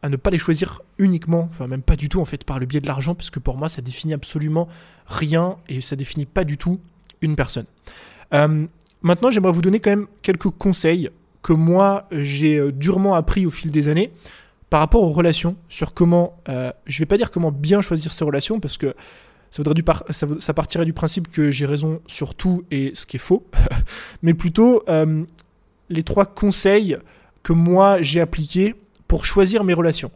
à 0.00 0.08
ne 0.08 0.16
pas 0.16 0.30
les 0.30 0.38
choisir 0.38 0.80
uniquement, 0.96 1.46
enfin 1.50 1.66
même 1.66 1.82
pas 1.82 1.94
du 1.94 2.08
tout 2.08 2.22
en 2.22 2.24
fait, 2.24 2.42
par 2.42 2.58
le 2.58 2.64
biais 2.64 2.80
de 2.80 2.86
l'argent, 2.86 3.14
parce 3.14 3.28
que 3.28 3.38
pour 3.38 3.58
moi 3.58 3.68
ça 3.68 3.82
définit 3.82 4.14
absolument 4.14 4.66
rien 5.06 5.58
et 5.68 5.82
ça 5.82 5.94
définit 5.94 6.24
pas 6.24 6.44
du 6.44 6.56
tout 6.56 6.80
une 7.20 7.36
personne. 7.36 7.66
Euh, 8.32 8.66
maintenant 9.02 9.30
j'aimerais 9.30 9.52
vous 9.52 9.60
donner 9.60 9.78
quand 9.78 9.90
même 9.90 10.06
quelques 10.22 10.48
conseils 10.48 11.10
que 11.42 11.52
moi 11.52 12.08
j'ai 12.12 12.58
euh, 12.58 12.72
durement 12.72 13.14
appris 13.14 13.44
au 13.44 13.50
fil 13.50 13.70
des 13.70 13.88
années 13.88 14.10
par 14.70 14.80
rapport 14.80 15.02
aux 15.02 15.12
relations, 15.12 15.54
sur 15.68 15.92
comment, 15.92 16.38
euh, 16.48 16.72
je 16.86 16.98
vais 17.00 17.06
pas 17.06 17.18
dire 17.18 17.30
comment 17.30 17.52
bien 17.52 17.82
choisir 17.82 18.14
ses 18.14 18.24
relations, 18.24 18.58
parce 18.58 18.78
que 18.78 18.94
Ça, 19.50 19.58
voudrait 19.62 19.74
du 19.74 19.84
ça, 20.10 20.26
ça, 20.38 20.54
partirait 20.54 20.86
du 20.86 20.94
principe 20.94 21.30
que 21.30 21.50
j'ai 21.50 21.66
raison 21.66 22.00
sur 22.06 22.34
tout 22.34 22.64
et 22.70 22.92
ce 22.94 23.04
qui 23.04 23.16
est 23.16 23.26
faux, 23.26 23.46
mais 24.22 24.32
plutôt 24.32 24.82
les 25.90 26.02
trois 26.02 26.24
conseils 26.24 26.96
que 27.42 27.52
moi 27.52 28.00
j'ai 28.00 28.20
appliqués 28.22 28.74
pour 29.14 29.26
choisir 29.26 29.62
mes 29.62 29.74
relations. 29.74 30.10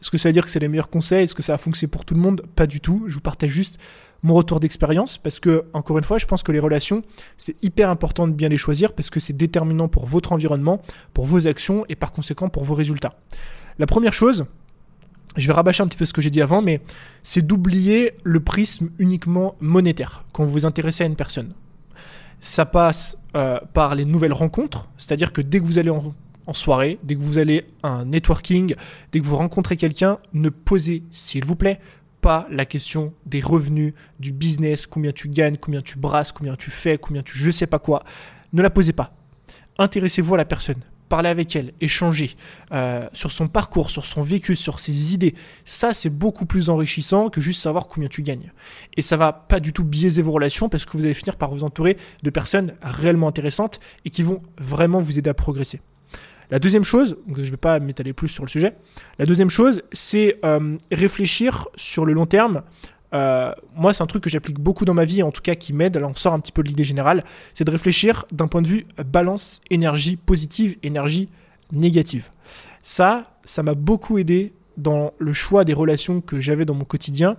Est-ce 0.00 0.12
que 0.12 0.16
ça 0.16 0.28
veut 0.28 0.32
dire 0.32 0.44
que 0.44 0.50
c'est 0.52 0.60
les 0.60 0.68
meilleurs 0.68 0.88
conseils? 0.88 1.24
Est-ce 1.24 1.34
que 1.34 1.42
ça 1.42 1.54
a 1.54 1.58
fonctionné 1.58 1.90
pour 1.90 2.04
tout 2.04 2.14
le 2.14 2.20
monde? 2.20 2.46
Pas 2.54 2.68
du 2.68 2.80
tout. 2.80 3.02
Je 3.08 3.14
vous 3.14 3.20
partage 3.20 3.50
juste 3.50 3.80
mon 4.22 4.34
retour 4.34 4.60
d'expérience 4.60 5.18
parce 5.18 5.40
que, 5.40 5.64
encore 5.72 5.98
une 5.98 6.04
fois, 6.04 6.18
je 6.18 6.26
pense 6.26 6.44
que 6.44 6.52
les 6.52 6.60
relations, 6.60 7.02
c'est 7.36 7.60
hyper 7.64 7.90
important 7.90 8.28
de 8.28 8.32
bien 8.32 8.48
les 8.48 8.56
choisir 8.56 8.92
parce 8.92 9.10
que 9.10 9.18
c'est 9.18 9.32
déterminant 9.32 9.88
pour 9.88 10.06
votre 10.06 10.30
environnement, 10.30 10.80
pour 11.14 11.26
vos 11.26 11.48
actions 11.48 11.84
et 11.88 11.96
par 11.96 12.12
conséquent 12.12 12.48
pour 12.48 12.62
vos 12.62 12.74
résultats. 12.74 13.18
La 13.80 13.86
première 13.86 14.12
chose, 14.12 14.44
je 15.36 15.48
vais 15.48 15.52
rabâcher 15.52 15.82
un 15.82 15.88
petit 15.88 15.98
peu 15.98 16.06
ce 16.06 16.12
que 16.12 16.22
j'ai 16.22 16.30
dit 16.30 16.40
avant, 16.40 16.62
mais 16.62 16.80
c'est 17.24 17.44
d'oublier 17.44 18.12
le 18.22 18.38
prisme 18.38 18.90
uniquement 19.00 19.56
monétaire 19.58 20.26
quand 20.32 20.44
vous 20.44 20.52
vous 20.52 20.64
intéressez 20.64 21.02
à 21.02 21.08
une 21.08 21.16
personne. 21.16 21.54
Ça 22.38 22.66
passe 22.66 23.18
euh, 23.34 23.58
par 23.72 23.96
les 23.96 24.04
nouvelles 24.04 24.32
rencontres, 24.32 24.88
c'est-à-dire 24.96 25.32
que 25.32 25.40
dès 25.40 25.58
que 25.58 25.64
vous 25.64 25.78
allez 25.78 25.90
en, 25.90 26.14
en, 26.46 26.52
soirée, 26.52 26.98
dès 27.02 27.14
que 27.14 27.20
vous 27.20 27.38
allez 27.38 27.64
à 27.82 27.88
un 27.88 28.04
networking, 28.04 28.74
dès 29.12 29.20
que 29.20 29.24
vous 29.24 29.36
rencontrez 29.36 29.76
quelqu'un, 29.76 30.18
ne 30.32 30.48
posez, 30.48 31.02
s'il 31.10 31.44
vous 31.44 31.56
plaît, 31.56 31.80
pas 32.20 32.46
la 32.50 32.64
question 32.64 33.12
des 33.26 33.40
revenus, 33.40 33.92
du 34.18 34.32
business, 34.32 34.86
combien 34.86 35.12
tu 35.12 35.28
gagnes, 35.28 35.56
combien 35.56 35.82
tu 35.82 35.98
brasses, 35.98 36.32
combien 36.32 36.56
tu 36.56 36.70
fais, 36.70 36.96
combien 36.96 37.22
tu 37.22 37.36
je 37.36 37.50
sais 37.50 37.66
pas 37.66 37.78
quoi. 37.78 38.02
Ne 38.52 38.62
la 38.62 38.70
posez 38.70 38.92
pas. 38.92 39.14
Intéressez-vous 39.78 40.34
à 40.34 40.38
la 40.38 40.44
personne 40.44 40.82
parler 41.08 41.28
avec 41.28 41.54
elle, 41.54 41.72
échanger 41.80 42.34
euh, 42.72 43.06
sur 43.12 43.30
son 43.30 43.46
parcours, 43.46 43.90
sur 43.90 44.04
son 44.04 44.22
vécu, 44.22 44.56
sur 44.56 44.80
ses 44.80 45.14
idées, 45.14 45.34
ça 45.64 45.94
c'est 45.94 46.10
beaucoup 46.10 46.46
plus 46.46 46.70
enrichissant 46.70 47.28
que 47.28 47.40
juste 47.40 47.60
savoir 47.60 47.88
combien 47.88 48.08
tu 48.08 48.22
gagnes. 48.22 48.52
Et 48.96 49.02
ça 49.02 49.16
va 49.16 49.32
pas 49.32 49.60
du 49.60 49.72
tout 49.72 49.84
biaiser 49.84 50.22
vos 50.22 50.32
relations 50.32 50.68
parce 50.68 50.84
que 50.84 50.96
vous 50.96 51.04
allez 51.04 51.14
finir 51.14 51.36
par 51.36 51.50
vous 51.52 51.64
entourer 51.64 51.96
de 52.22 52.30
personnes 52.30 52.74
réellement 52.82 53.28
intéressantes 53.28 53.80
et 54.04 54.10
qui 54.10 54.22
vont 54.22 54.42
vraiment 54.58 55.00
vous 55.00 55.18
aider 55.18 55.30
à 55.30 55.34
progresser. 55.34 55.80
La 56.50 56.58
deuxième 56.58 56.84
chose, 56.84 57.16
je 57.34 57.40
ne 57.40 57.46
vais 57.46 57.56
pas 57.56 57.80
m'étaler 57.80 58.12
plus 58.12 58.28
sur 58.28 58.44
le 58.44 58.50
sujet, 58.50 58.74
la 59.18 59.26
deuxième 59.26 59.50
chose, 59.50 59.82
c'est 59.92 60.38
euh, 60.44 60.76
réfléchir 60.92 61.68
sur 61.76 62.04
le 62.04 62.12
long 62.12 62.26
terme 62.26 62.62
euh, 63.14 63.52
moi, 63.76 63.94
c'est 63.94 64.02
un 64.02 64.06
truc 64.06 64.24
que 64.24 64.30
j'applique 64.30 64.58
beaucoup 64.58 64.84
dans 64.84 64.94
ma 64.94 65.04
vie, 65.04 65.22
en 65.22 65.30
tout 65.30 65.40
cas 65.40 65.54
qui 65.54 65.72
m'aide. 65.72 65.96
Là, 65.96 66.08
on 66.08 66.14
sort 66.14 66.32
un 66.32 66.40
petit 66.40 66.52
peu 66.52 66.62
de 66.62 66.68
l'idée 66.68 66.84
générale. 66.84 67.24
C'est 67.54 67.64
de 67.64 67.70
réfléchir 67.70 68.26
d'un 68.32 68.48
point 68.48 68.60
de 68.60 68.66
vue 68.66 68.86
balance 69.06 69.60
énergie 69.70 70.16
positive, 70.16 70.76
énergie 70.82 71.28
négative. 71.72 72.30
Ça, 72.82 73.22
ça 73.44 73.62
m'a 73.62 73.74
beaucoup 73.74 74.18
aidé 74.18 74.52
dans 74.76 75.12
le 75.18 75.32
choix 75.32 75.64
des 75.64 75.74
relations 75.74 76.20
que 76.20 76.40
j'avais 76.40 76.64
dans 76.64 76.74
mon 76.74 76.84
quotidien. 76.84 77.36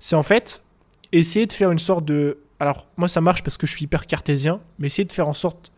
C'est 0.00 0.16
en 0.16 0.24
fait 0.24 0.64
essayer 1.12 1.46
de 1.46 1.52
faire 1.52 1.70
une 1.70 1.78
sorte 1.78 2.04
de. 2.04 2.38
Alors, 2.58 2.88
moi, 2.96 3.08
ça 3.08 3.20
marche 3.20 3.42
parce 3.42 3.56
que 3.56 3.66
je 3.66 3.72
suis 3.72 3.84
hyper 3.84 4.06
cartésien, 4.06 4.60
mais 4.78 4.88
essayer 4.88 5.04
de 5.04 5.12
faire 5.12 5.28
en 5.28 5.34
sorte 5.34 5.70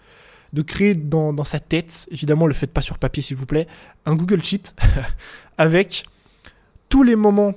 de 0.52 0.62
créer 0.62 0.94
dans, 0.94 1.32
dans 1.32 1.44
sa 1.44 1.60
tête, 1.60 2.08
évidemment, 2.10 2.46
le 2.46 2.54
faites 2.54 2.72
pas 2.72 2.82
sur 2.82 2.98
papier, 2.98 3.22
s'il 3.22 3.36
vous 3.36 3.46
plaît, 3.46 3.66
un 4.04 4.14
Google 4.14 4.42
Sheet 4.42 4.74
avec 5.58 6.04
tous 6.88 7.02
les 7.02 7.16
moments 7.16 7.54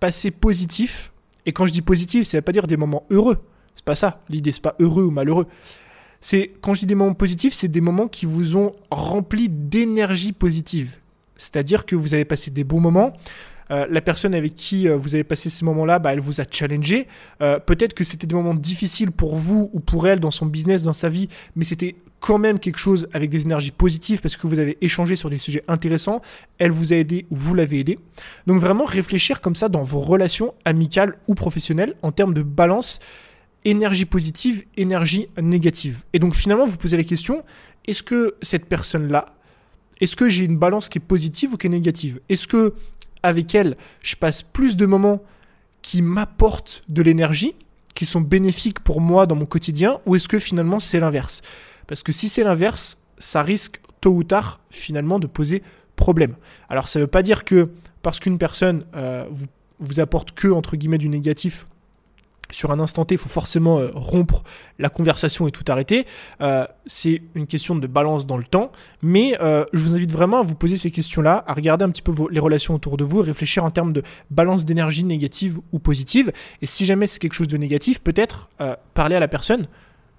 passés 0.00 0.30
positifs 0.30 1.12
et 1.46 1.52
quand 1.52 1.66
je 1.66 1.72
dis 1.72 1.82
positif, 1.82 2.26
ça 2.26 2.38
veut 2.38 2.42
pas 2.42 2.52
dire 2.52 2.66
des 2.66 2.76
moments 2.76 3.04
heureux. 3.08 3.38
C'est 3.74 3.84
pas 3.84 3.94
ça. 3.94 4.20
L'idée, 4.28 4.52
c'est 4.52 4.62
pas 4.62 4.74
heureux 4.80 5.04
ou 5.04 5.10
malheureux. 5.10 5.46
C'est 6.20 6.52
quand 6.60 6.74
je 6.74 6.80
dis 6.80 6.86
des 6.86 6.94
moments 6.96 7.14
positifs, 7.14 7.54
c'est 7.54 7.68
des 7.68 7.80
moments 7.80 8.08
qui 8.08 8.26
vous 8.26 8.56
ont 8.56 8.74
rempli 8.90 9.48
d'énergie 9.48 10.32
positive. 10.32 10.96
C'est-à-dire 11.36 11.86
que 11.86 11.94
vous 11.94 12.14
avez 12.14 12.24
passé 12.24 12.50
des 12.50 12.64
bons 12.64 12.80
moments. 12.80 13.12
Euh, 13.70 13.86
la 13.90 14.00
personne 14.00 14.34
avec 14.34 14.54
qui 14.54 14.88
euh, 14.88 14.96
vous 14.96 15.14
avez 15.14 15.24
passé 15.24 15.50
ces 15.50 15.64
moments-là, 15.64 15.98
bah, 15.98 16.12
elle 16.12 16.20
vous 16.20 16.40
a 16.40 16.44
challengé. 16.50 17.06
Euh, 17.42 17.58
peut-être 17.58 17.94
que 17.94 18.04
c'était 18.04 18.26
des 18.26 18.34
moments 18.34 18.54
difficiles 18.54 19.10
pour 19.10 19.36
vous 19.36 19.70
ou 19.72 19.80
pour 19.80 20.08
elle 20.08 20.20
dans 20.20 20.30
son 20.30 20.46
business, 20.46 20.82
dans 20.82 20.92
sa 20.92 21.08
vie, 21.08 21.28
mais 21.54 21.64
c'était 21.64 21.96
quand 22.20 22.38
même 22.38 22.58
quelque 22.58 22.78
chose 22.78 23.08
avec 23.12 23.30
des 23.30 23.42
énergies 23.42 23.70
positives 23.70 24.20
parce 24.20 24.36
que 24.36 24.46
vous 24.46 24.58
avez 24.58 24.78
échangé 24.80 25.16
sur 25.16 25.30
des 25.30 25.38
sujets 25.38 25.64
intéressants, 25.68 26.22
elle 26.58 26.70
vous 26.70 26.92
a 26.92 26.96
aidé 26.96 27.26
ou 27.30 27.36
vous 27.36 27.54
l'avez 27.54 27.80
aidé. 27.80 27.98
Donc 28.46 28.60
vraiment 28.60 28.84
réfléchir 28.84 29.40
comme 29.40 29.54
ça 29.54 29.68
dans 29.68 29.82
vos 29.82 30.00
relations 30.00 30.54
amicales 30.64 31.18
ou 31.28 31.34
professionnelles 31.34 31.94
en 32.02 32.12
termes 32.12 32.34
de 32.34 32.42
balance 32.42 33.00
énergie 33.64 34.04
positive, 34.04 34.64
énergie 34.76 35.28
négative. 35.40 36.02
Et 36.12 36.18
donc 36.18 36.34
finalement 36.34 36.66
vous 36.66 36.76
posez 36.76 36.96
la 36.96 37.04
question, 37.04 37.44
est-ce 37.86 38.02
que 38.02 38.36
cette 38.42 38.66
personne-là, 38.66 39.34
est-ce 40.00 40.16
que 40.16 40.28
j'ai 40.28 40.44
une 40.44 40.58
balance 40.58 40.88
qui 40.88 40.98
est 40.98 41.00
positive 41.00 41.54
ou 41.54 41.56
qui 41.56 41.66
est 41.66 41.70
négative? 41.70 42.20
Est-ce 42.28 42.46
que 42.46 42.74
avec 43.22 43.54
elle, 43.54 43.76
je 44.02 44.14
passe 44.14 44.42
plus 44.42 44.76
de 44.76 44.86
moments 44.86 45.22
qui 45.82 46.02
m'apportent 46.02 46.82
de 46.88 47.02
l'énergie, 47.02 47.54
qui 47.94 48.04
sont 48.04 48.20
bénéfiques 48.20 48.80
pour 48.80 49.00
moi 49.00 49.26
dans 49.26 49.36
mon 49.36 49.46
quotidien, 49.46 50.00
ou 50.06 50.16
est-ce 50.16 50.28
que 50.28 50.38
finalement 50.38 50.80
c'est 50.80 51.00
l'inverse? 51.00 51.42
Parce 51.86 52.02
que 52.02 52.12
si 52.12 52.28
c'est 52.28 52.44
l'inverse, 52.44 52.98
ça 53.18 53.42
risque 53.42 53.80
tôt 54.00 54.10
ou 54.10 54.24
tard 54.24 54.60
finalement 54.70 55.18
de 55.18 55.26
poser 55.26 55.62
problème. 55.96 56.34
Alors 56.68 56.88
ça 56.88 56.98
ne 56.98 57.04
veut 57.04 57.10
pas 57.10 57.22
dire 57.22 57.44
que 57.44 57.70
parce 58.02 58.20
qu'une 58.20 58.38
personne 58.38 58.84
euh, 58.94 59.24
vous, 59.30 59.46
vous 59.80 60.00
apporte 60.00 60.32
que 60.32 60.48
entre 60.48 60.76
guillemets 60.76 60.98
du 60.98 61.08
négatif, 61.08 61.66
sur 62.52 62.70
un 62.70 62.78
instant 62.78 63.04
T, 63.04 63.16
il 63.16 63.18
faut 63.18 63.28
forcément 63.28 63.80
euh, 63.80 63.90
rompre 63.92 64.44
la 64.78 64.88
conversation 64.88 65.48
et 65.48 65.50
tout 65.50 65.64
arrêter. 65.66 66.06
Euh, 66.40 66.64
c'est 66.86 67.22
une 67.34 67.48
question 67.48 67.74
de 67.74 67.88
balance 67.88 68.24
dans 68.24 68.36
le 68.36 68.44
temps. 68.44 68.70
Mais 69.02 69.36
je 69.40 69.82
vous 69.82 69.96
invite 69.96 70.12
vraiment 70.12 70.38
à 70.38 70.42
vous 70.44 70.54
poser 70.54 70.76
ces 70.76 70.92
questions-là, 70.92 71.42
à 71.48 71.54
regarder 71.54 71.84
un 71.84 71.90
petit 71.90 72.02
peu 72.02 72.12
les 72.30 72.38
relations 72.38 72.74
autour 72.74 72.96
de 72.96 73.02
vous, 73.02 73.20
réfléchir 73.20 73.64
en 73.64 73.72
termes 73.72 73.92
de 73.92 74.04
balance 74.30 74.64
d'énergie 74.64 75.02
négative 75.02 75.58
ou 75.72 75.80
positive. 75.80 76.30
Et 76.62 76.66
si 76.66 76.86
jamais 76.86 77.08
c'est 77.08 77.18
quelque 77.18 77.34
chose 77.34 77.48
de 77.48 77.56
négatif, 77.56 78.00
peut-être 78.00 78.48
parler 78.94 79.16
à 79.16 79.20
la 79.20 79.26
personne, 79.26 79.66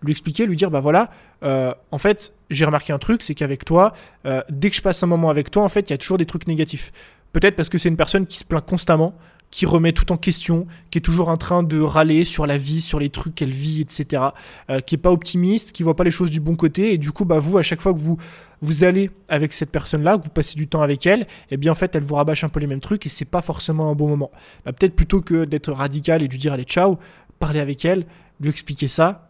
lui 0.01 0.11
expliquer, 0.11 0.45
lui 0.45 0.55
dire 0.55 0.71
bah 0.71 0.79
voilà, 0.79 1.11
euh, 1.43 1.73
en 1.91 1.97
fait, 1.97 2.33
j'ai 2.49 2.65
remarqué 2.65 2.93
un 2.93 2.99
truc, 2.99 3.23
c'est 3.23 3.35
qu'avec 3.35 3.65
toi, 3.65 3.93
euh, 4.25 4.41
dès 4.49 4.69
que 4.69 4.75
je 4.75 4.81
passe 4.81 5.01
un 5.03 5.07
moment 5.07 5.29
avec 5.29 5.51
toi, 5.51 5.63
en 5.63 5.69
fait, 5.69 5.89
il 5.89 5.91
y 5.91 5.93
a 5.93 5.97
toujours 5.97 6.17
des 6.17 6.25
trucs 6.25 6.47
négatifs. 6.47 6.91
Peut-être 7.33 7.55
parce 7.55 7.69
que 7.69 7.77
c'est 7.77 7.89
une 7.89 7.97
personne 7.97 8.25
qui 8.25 8.37
se 8.37 8.45
plaint 8.45 8.65
constamment, 8.65 9.13
qui 9.51 9.65
remet 9.65 9.93
tout 9.93 10.11
en 10.11 10.17
question, 10.17 10.67
qui 10.91 10.97
est 10.97 11.01
toujours 11.01 11.29
en 11.29 11.37
train 11.37 11.63
de 11.63 11.79
râler 11.79 12.25
sur 12.25 12.45
la 12.47 12.57
vie, 12.57 12.81
sur 12.81 12.99
les 12.99 13.09
trucs 13.09 13.35
qu'elle 13.35 13.51
vit, 13.51 13.81
etc. 13.81 14.23
Euh, 14.69 14.81
qui 14.81 14.95
est 14.95 14.97
pas 14.97 15.11
optimiste, 15.11 15.71
qui 15.71 15.83
voit 15.83 15.95
pas 15.95 16.03
les 16.03 16.11
choses 16.11 16.31
du 16.31 16.39
bon 16.39 16.55
côté, 16.55 16.93
et 16.93 16.97
du 16.97 17.11
coup, 17.11 17.25
bah 17.25 17.39
vous, 17.39 17.57
à 17.57 17.63
chaque 17.63 17.81
fois 17.81 17.93
que 17.93 17.99
vous 17.99 18.17
vous 18.61 18.83
allez 18.83 19.11
avec 19.29 19.53
cette 19.53 19.71
personne-là, 19.71 20.17
que 20.17 20.23
vous 20.23 20.29
passez 20.29 20.55
du 20.55 20.67
temps 20.67 20.81
avec 20.81 21.05
elle, 21.05 21.27
eh 21.51 21.57
bien 21.57 21.71
en 21.71 21.75
fait, 21.75 21.95
elle 21.95 22.03
vous 22.03 22.15
rabâche 22.15 22.43
un 22.43 22.49
peu 22.49 22.59
les 22.59 22.67
mêmes 22.67 22.79
trucs 22.79 23.05
et 23.05 23.09
c'est 23.09 23.25
pas 23.25 23.43
forcément 23.43 23.91
un 23.91 23.95
bon 23.95 24.07
moment. 24.07 24.31
Bah, 24.65 24.73
peut-être 24.73 24.95
plutôt 24.95 25.21
que 25.21 25.45
d'être 25.45 25.71
radical 25.71 26.23
et 26.23 26.27
de 26.27 26.31
lui 26.31 26.39
dire 26.39 26.53
allez 26.53 26.63
ciao, 26.63 26.97
parler 27.39 27.59
avec 27.59 27.85
elle, 27.85 28.05
lui 28.39 28.49
expliquer 28.49 28.87
ça, 28.87 29.26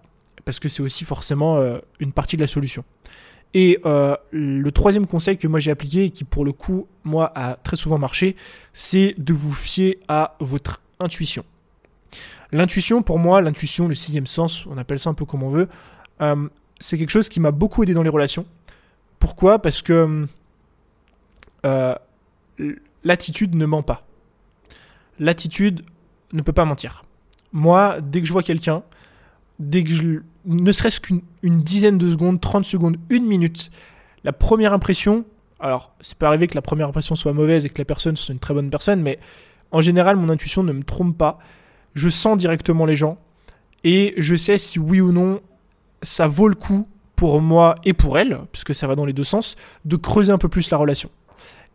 parce 0.48 0.62
que 0.62 0.70
c'est 0.70 0.82
aussi 0.82 1.04
forcément 1.04 1.58
euh, 1.58 1.80
une 2.00 2.14
partie 2.14 2.38
de 2.38 2.42
la 2.42 2.48
solution. 2.48 2.86
Et 3.54 3.80
euh, 3.86 4.16
le 4.32 4.72
troisième 4.72 5.06
conseil 5.06 5.38
que 5.38 5.46
moi 5.46 5.60
j'ai 5.60 5.72
appliqué 5.72 6.06
et 6.06 6.10
qui 6.10 6.24
pour 6.24 6.46
le 6.46 6.54
coup 6.54 6.88
moi 7.04 7.34
a 7.36 7.56
très 7.56 7.76
souvent 7.76 7.98
marché, 7.98 8.38
c'est 8.72 9.14
de 9.18 9.34
vous 9.34 9.52
fier 9.52 9.98
à 10.08 10.38
votre 10.40 10.80
intuition. 11.02 11.44
L'intuition 12.54 13.04
pour 13.04 13.20
moi, 13.20 13.42
l'intuition, 13.42 13.90
le 13.90 13.96
sixième 13.96 14.26
sens, 14.26 14.66
on 14.68 14.78
appelle 14.78 15.00
ça 15.00 15.10
un 15.10 15.14
peu 15.14 15.26
comme 15.26 15.44
on 15.44 15.50
veut, 15.50 15.68
euh, 16.22 16.48
c'est 16.80 16.98
quelque 16.98 17.10
chose 17.10 17.28
qui 17.28 17.42
m'a 17.42 17.52
beaucoup 17.52 17.84
aidé 17.84 17.94
dans 17.94 18.04
les 18.04 18.10
relations. 18.10 18.46
Pourquoi? 19.20 19.62
Parce 19.62 19.82
que 19.82 20.28
l'attitude 23.04 23.54
ne 23.54 23.66
ment 23.66 23.84
pas. 23.84 24.08
L'attitude 25.20 25.82
ne 26.32 26.42
peut 26.42 26.54
pas 26.54 26.64
mentir. 26.64 27.04
Moi, 27.52 28.00
dès 28.00 28.22
que 28.22 28.28
je 28.28 28.32
vois 28.32 28.44
quelqu'un, 28.44 28.84
dès 29.60 29.84
que 29.84 29.90
je, 29.90 30.20
ne 30.48 30.72
serait-ce 30.72 31.00
qu'une 31.00 31.22
dizaine 31.44 31.98
de 31.98 32.10
secondes, 32.10 32.40
30 32.42 32.66
secondes, 32.66 32.98
une 33.10 33.26
minute, 33.26 33.70
la 34.24 34.34
première 34.34 34.74
impression, 34.74 35.26
alors 35.60 35.94
c'est 36.02 36.18
peut 36.18 36.26
arriver 36.26 36.48
que 36.48 36.56
la 36.56 36.62
première 36.62 36.88
impression 36.88 37.16
soit 37.16 37.34
mauvaise 37.34 37.66
et 37.66 37.70
que 37.70 37.80
la 37.80 37.86
personne 37.86 38.16
soit 38.16 38.34
une 38.34 38.40
très 38.40 38.54
bonne 38.54 38.70
personne, 38.70 39.02
mais 39.02 39.20
en 39.72 39.82
général 39.82 40.16
mon 40.16 40.30
intuition 40.30 40.64
ne 40.64 40.72
me 40.72 40.84
trompe 40.84 41.18
pas. 41.18 41.40
Je 41.94 42.10
sens 42.10 42.38
directement 42.38 42.86
les 42.86 42.96
gens 42.96 43.18
et 43.84 44.14
je 44.18 44.36
sais 44.36 44.58
si 44.58 44.80
oui 44.80 45.02
ou 45.02 45.12
non 45.12 45.42
ça 46.02 46.28
vaut 46.28 46.48
le 46.48 46.56
coup 46.56 46.88
pour 47.16 47.42
moi 47.42 47.76
et 47.84 47.94
pour 47.94 48.20
elle, 48.20 48.40
puisque 48.52 48.76
ça 48.76 48.86
va 48.86 48.96
dans 48.96 49.06
les 49.06 49.14
deux 49.14 49.24
sens, 49.24 49.56
de 49.86 49.96
creuser 49.96 50.32
un 50.32 50.38
peu 50.38 50.50
plus 50.50 50.70
la 50.70 50.78
relation. 50.78 51.10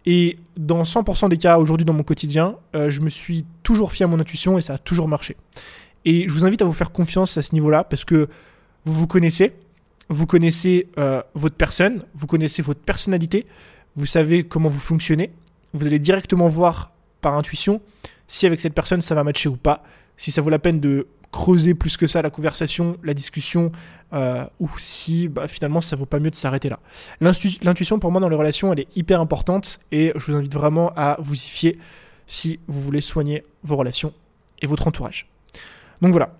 Et 0.07 0.39
dans 0.57 0.83
100% 0.83 1.29
des 1.29 1.37
cas 1.37 1.59
aujourd'hui 1.59 1.85
dans 1.85 1.93
mon 1.93 2.03
quotidien, 2.03 2.57
euh, 2.75 2.91
je 2.91 3.01
me 3.01 3.09
suis 3.09 3.45
toujours 3.63 3.93
fié 3.93 4.05
à 4.05 4.07
mon 4.07 4.21
intuition 4.21 4.59
et 4.59 4.63
ça 4.63 4.75
a 4.75 4.79
toujours 4.79 5.09
marché. 5.09 5.37
Et 6.05 6.29
je 6.29 6.33
vous 6.33 6.45
invite 6.45 6.63
à 6.63 6.65
vous 6.65 6.73
faire 6.73 6.93
confiance 6.93 7.37
à 7.39 7.43
ce 7.43 7.55
niveau-là 7.55 7.85
parce 7.85 8.05
que 8.05 8.29
vous 8.85 8.93
vous 8.93 9.07
connaissez, 9.07 9.53
vous 10.09 10.27
connaissez 10.27 10.89
euh, 10.99 11.23
votre 11.35 11.57
personne, 11.57 12.05
vous 12.15 12.27
connaissez 12.27 12.63
votre 12.63 12.81
personnalité, 12.81 13.47
vous 13.97 14.07
savez 14.07 14.45
comment 14.45 14.69
vous 14.69 14.81
fonctionnez. 14.81 15.31
Vous 15.75 15.87
allez 15.87 15.99
directement 15.99 16.49
voir 16.49 16.93
par 17.21 17.35
intuition 17.35 17.81
si 18.27 18.47
avec 18.47 18.61
cette 18.61 18.75
personne 18.75 19.03
ça 19.03 19.15
va 19.15 19.25
matcher 19.25 19.49
ou 19.49 19.57
pas, 19.57 19.83
si 20.17 20.31
ça 20.31 20.41
vaut 20.41 20.51
la 20.51 20.59
peine 20.59 20.81
de 20.81 21.07
creuser 21.31 21.75
plus 21.75 21.97
que 21.97 22.07
ça 22.07 22.23
la 22.23 22.31
conversation, 22.31 22.97
la 23.03 23.15
discussion, 23.15 23.73
euh, 24.13 24.45
ou 24.61 24.69
si 24.79 25.29
bah, 25.29 25.49
finalement 25.49 25.81
ça 25.81 25.97
vaut 25.97 26.07
pas 26.07 26.19
mieux 26.19 26.31
de 26.31 26.37
s'arrêter 26.37 26.69
là. 26.69 26.79
L'intuition 27.21 27.99
pour 27.99 28.11
moi 28.13 28.21
dans 28.21 28.29
les 28.29 28.37
relations 28.37 28.73
elle 28.73 28.81
est 28.81 28.97
hyper 28.97 29.21
importante 29.21 29.81
et 29.91 30.13
je 30.15 30.31
vous 30.31 30.37
invite 30.37 30.53
vraiment 30.53 30.93
à 30.97 31.17
vous 31.21 31.35
y 31.35 31.49
fier 31.49 31.79
si 32.27 32.59
vous 32.69 32.81
voulez 32.81 33.01
soigner 33.01 33.45
vos 33.63 33.77
relations 33.77 34.13
et 34.61 34.67
votre 34.67 34.87
entourage. 34.87 35.29
Donc 36.01 36.13
voilà, 36.13 36.35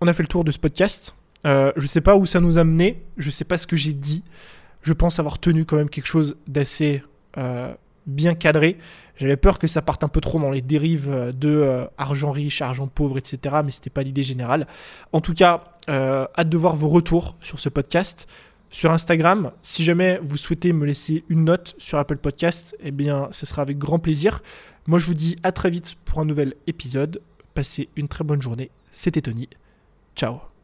on 0.00 0.08
a 0.08 0.14
fait 0.14 0.22
le 0.22 0.28
tour 0.28 0.44
de 0.44 0.52
ce 0.52 0.58
podcast. 0.58 1.14
Euh, 1.44 1.72
je 1.76 1.86
sais 1.86 2.00
pas 2.00 2.16
où 2.16 2.26
ça 2.26 2.40
nous 2.40 2.58
a 2.58 2.64
mené, 2.64 3.02
je 3.18 3.30
sais 3.30 3.44
pas 3.44 3.58
ce 3.58 3.66
que 3.66 3.76
j'ai 3.76 3.92
dit. 3.92 4.24
Je 4.82 4.92
pense 4.92 5.18
avoir 5.18 5.38
tenu 5.38 5.64
quand 5.64 5.76
même 5.76 5.90
quelque 5.90 6.06
chose 6.06 6.36
d'assez 6.46 7.02
euh, 7.38 7.74
bien 8.06 8.34
cadré. 8.34 8.78
J'avais 9.16 9.36
peur 9.36 9.58
que 9.58 9.66
ça 9.66 9.82
parte 9.82 10.04
un 10.04 10.08
peu 10.08 10.20
trop 10.20 10.38
dans 10.38 10.50
les 10.50 10.62
dérives 10.62 11.10
euh, 11.10 11.32
de 11.32 11.48
euh, 11.48 11.86
argent 11.98 12.30
riche, 12.30 12.62
argent 12.62 12.86
pauvre, 12.86 13.18
etc. 13.18 13.56
Mais 13.64 13.72
c'était 13.72 13.90
pas 13.90 14.04
l'idée 14.04 14.22
générale. 14.22 14.68
En 15.12 15.20
tout 15.20 15.34
cas, 15.34 15.64
hâte 15.88 16.48
de 16.48 16.56
voir 16.56 16.76
vos 16.76 16.88
retours 16.88 17.36
sur 17.40 17.58
ce 17.58 17.68
podcast. 17.68 18.28
Sur 18.70 18.90
Instagram, 18.90 19.52
si 19.62 19.84
jamais 19.84 20.18
vous 20.20 20.36
souhaitez 20.36 20.72
me 20.72 20.84
laisser 20.84 21.24
une 21.28 21.44
note 21.44 21.76
sur 21.78 21.98
Apple 21.98 22.16
Podcast, 22.16 22.76
eh 22.80 22.90
bien, 22.90 23.28
ce 23.30 23.46
sera 23.46 23.62
avec 23.62 23.78
grand 23.78 24.00
plaisir. 24.00 24.42
Moi, 24.86 24.98
je 24.98 25.06
vous 25.06 25.14
dis 25.14 25.36
à 25.44 25.52
très 25.52 25.70
vite 25.70 25.94
pour 26.04 26.20
un 26.20 26.24
nouvel 26.24 26.54
épisode. 26.66 27.22
Passez 27.54 27.88
une 27.96 28.08
très 28.08 28.24
bonne 28.24 28.42
journée. 28.42 28.70
C'était 28.92 29.22
Tony. 29.22 29.48
Ciao. 30.16 30.55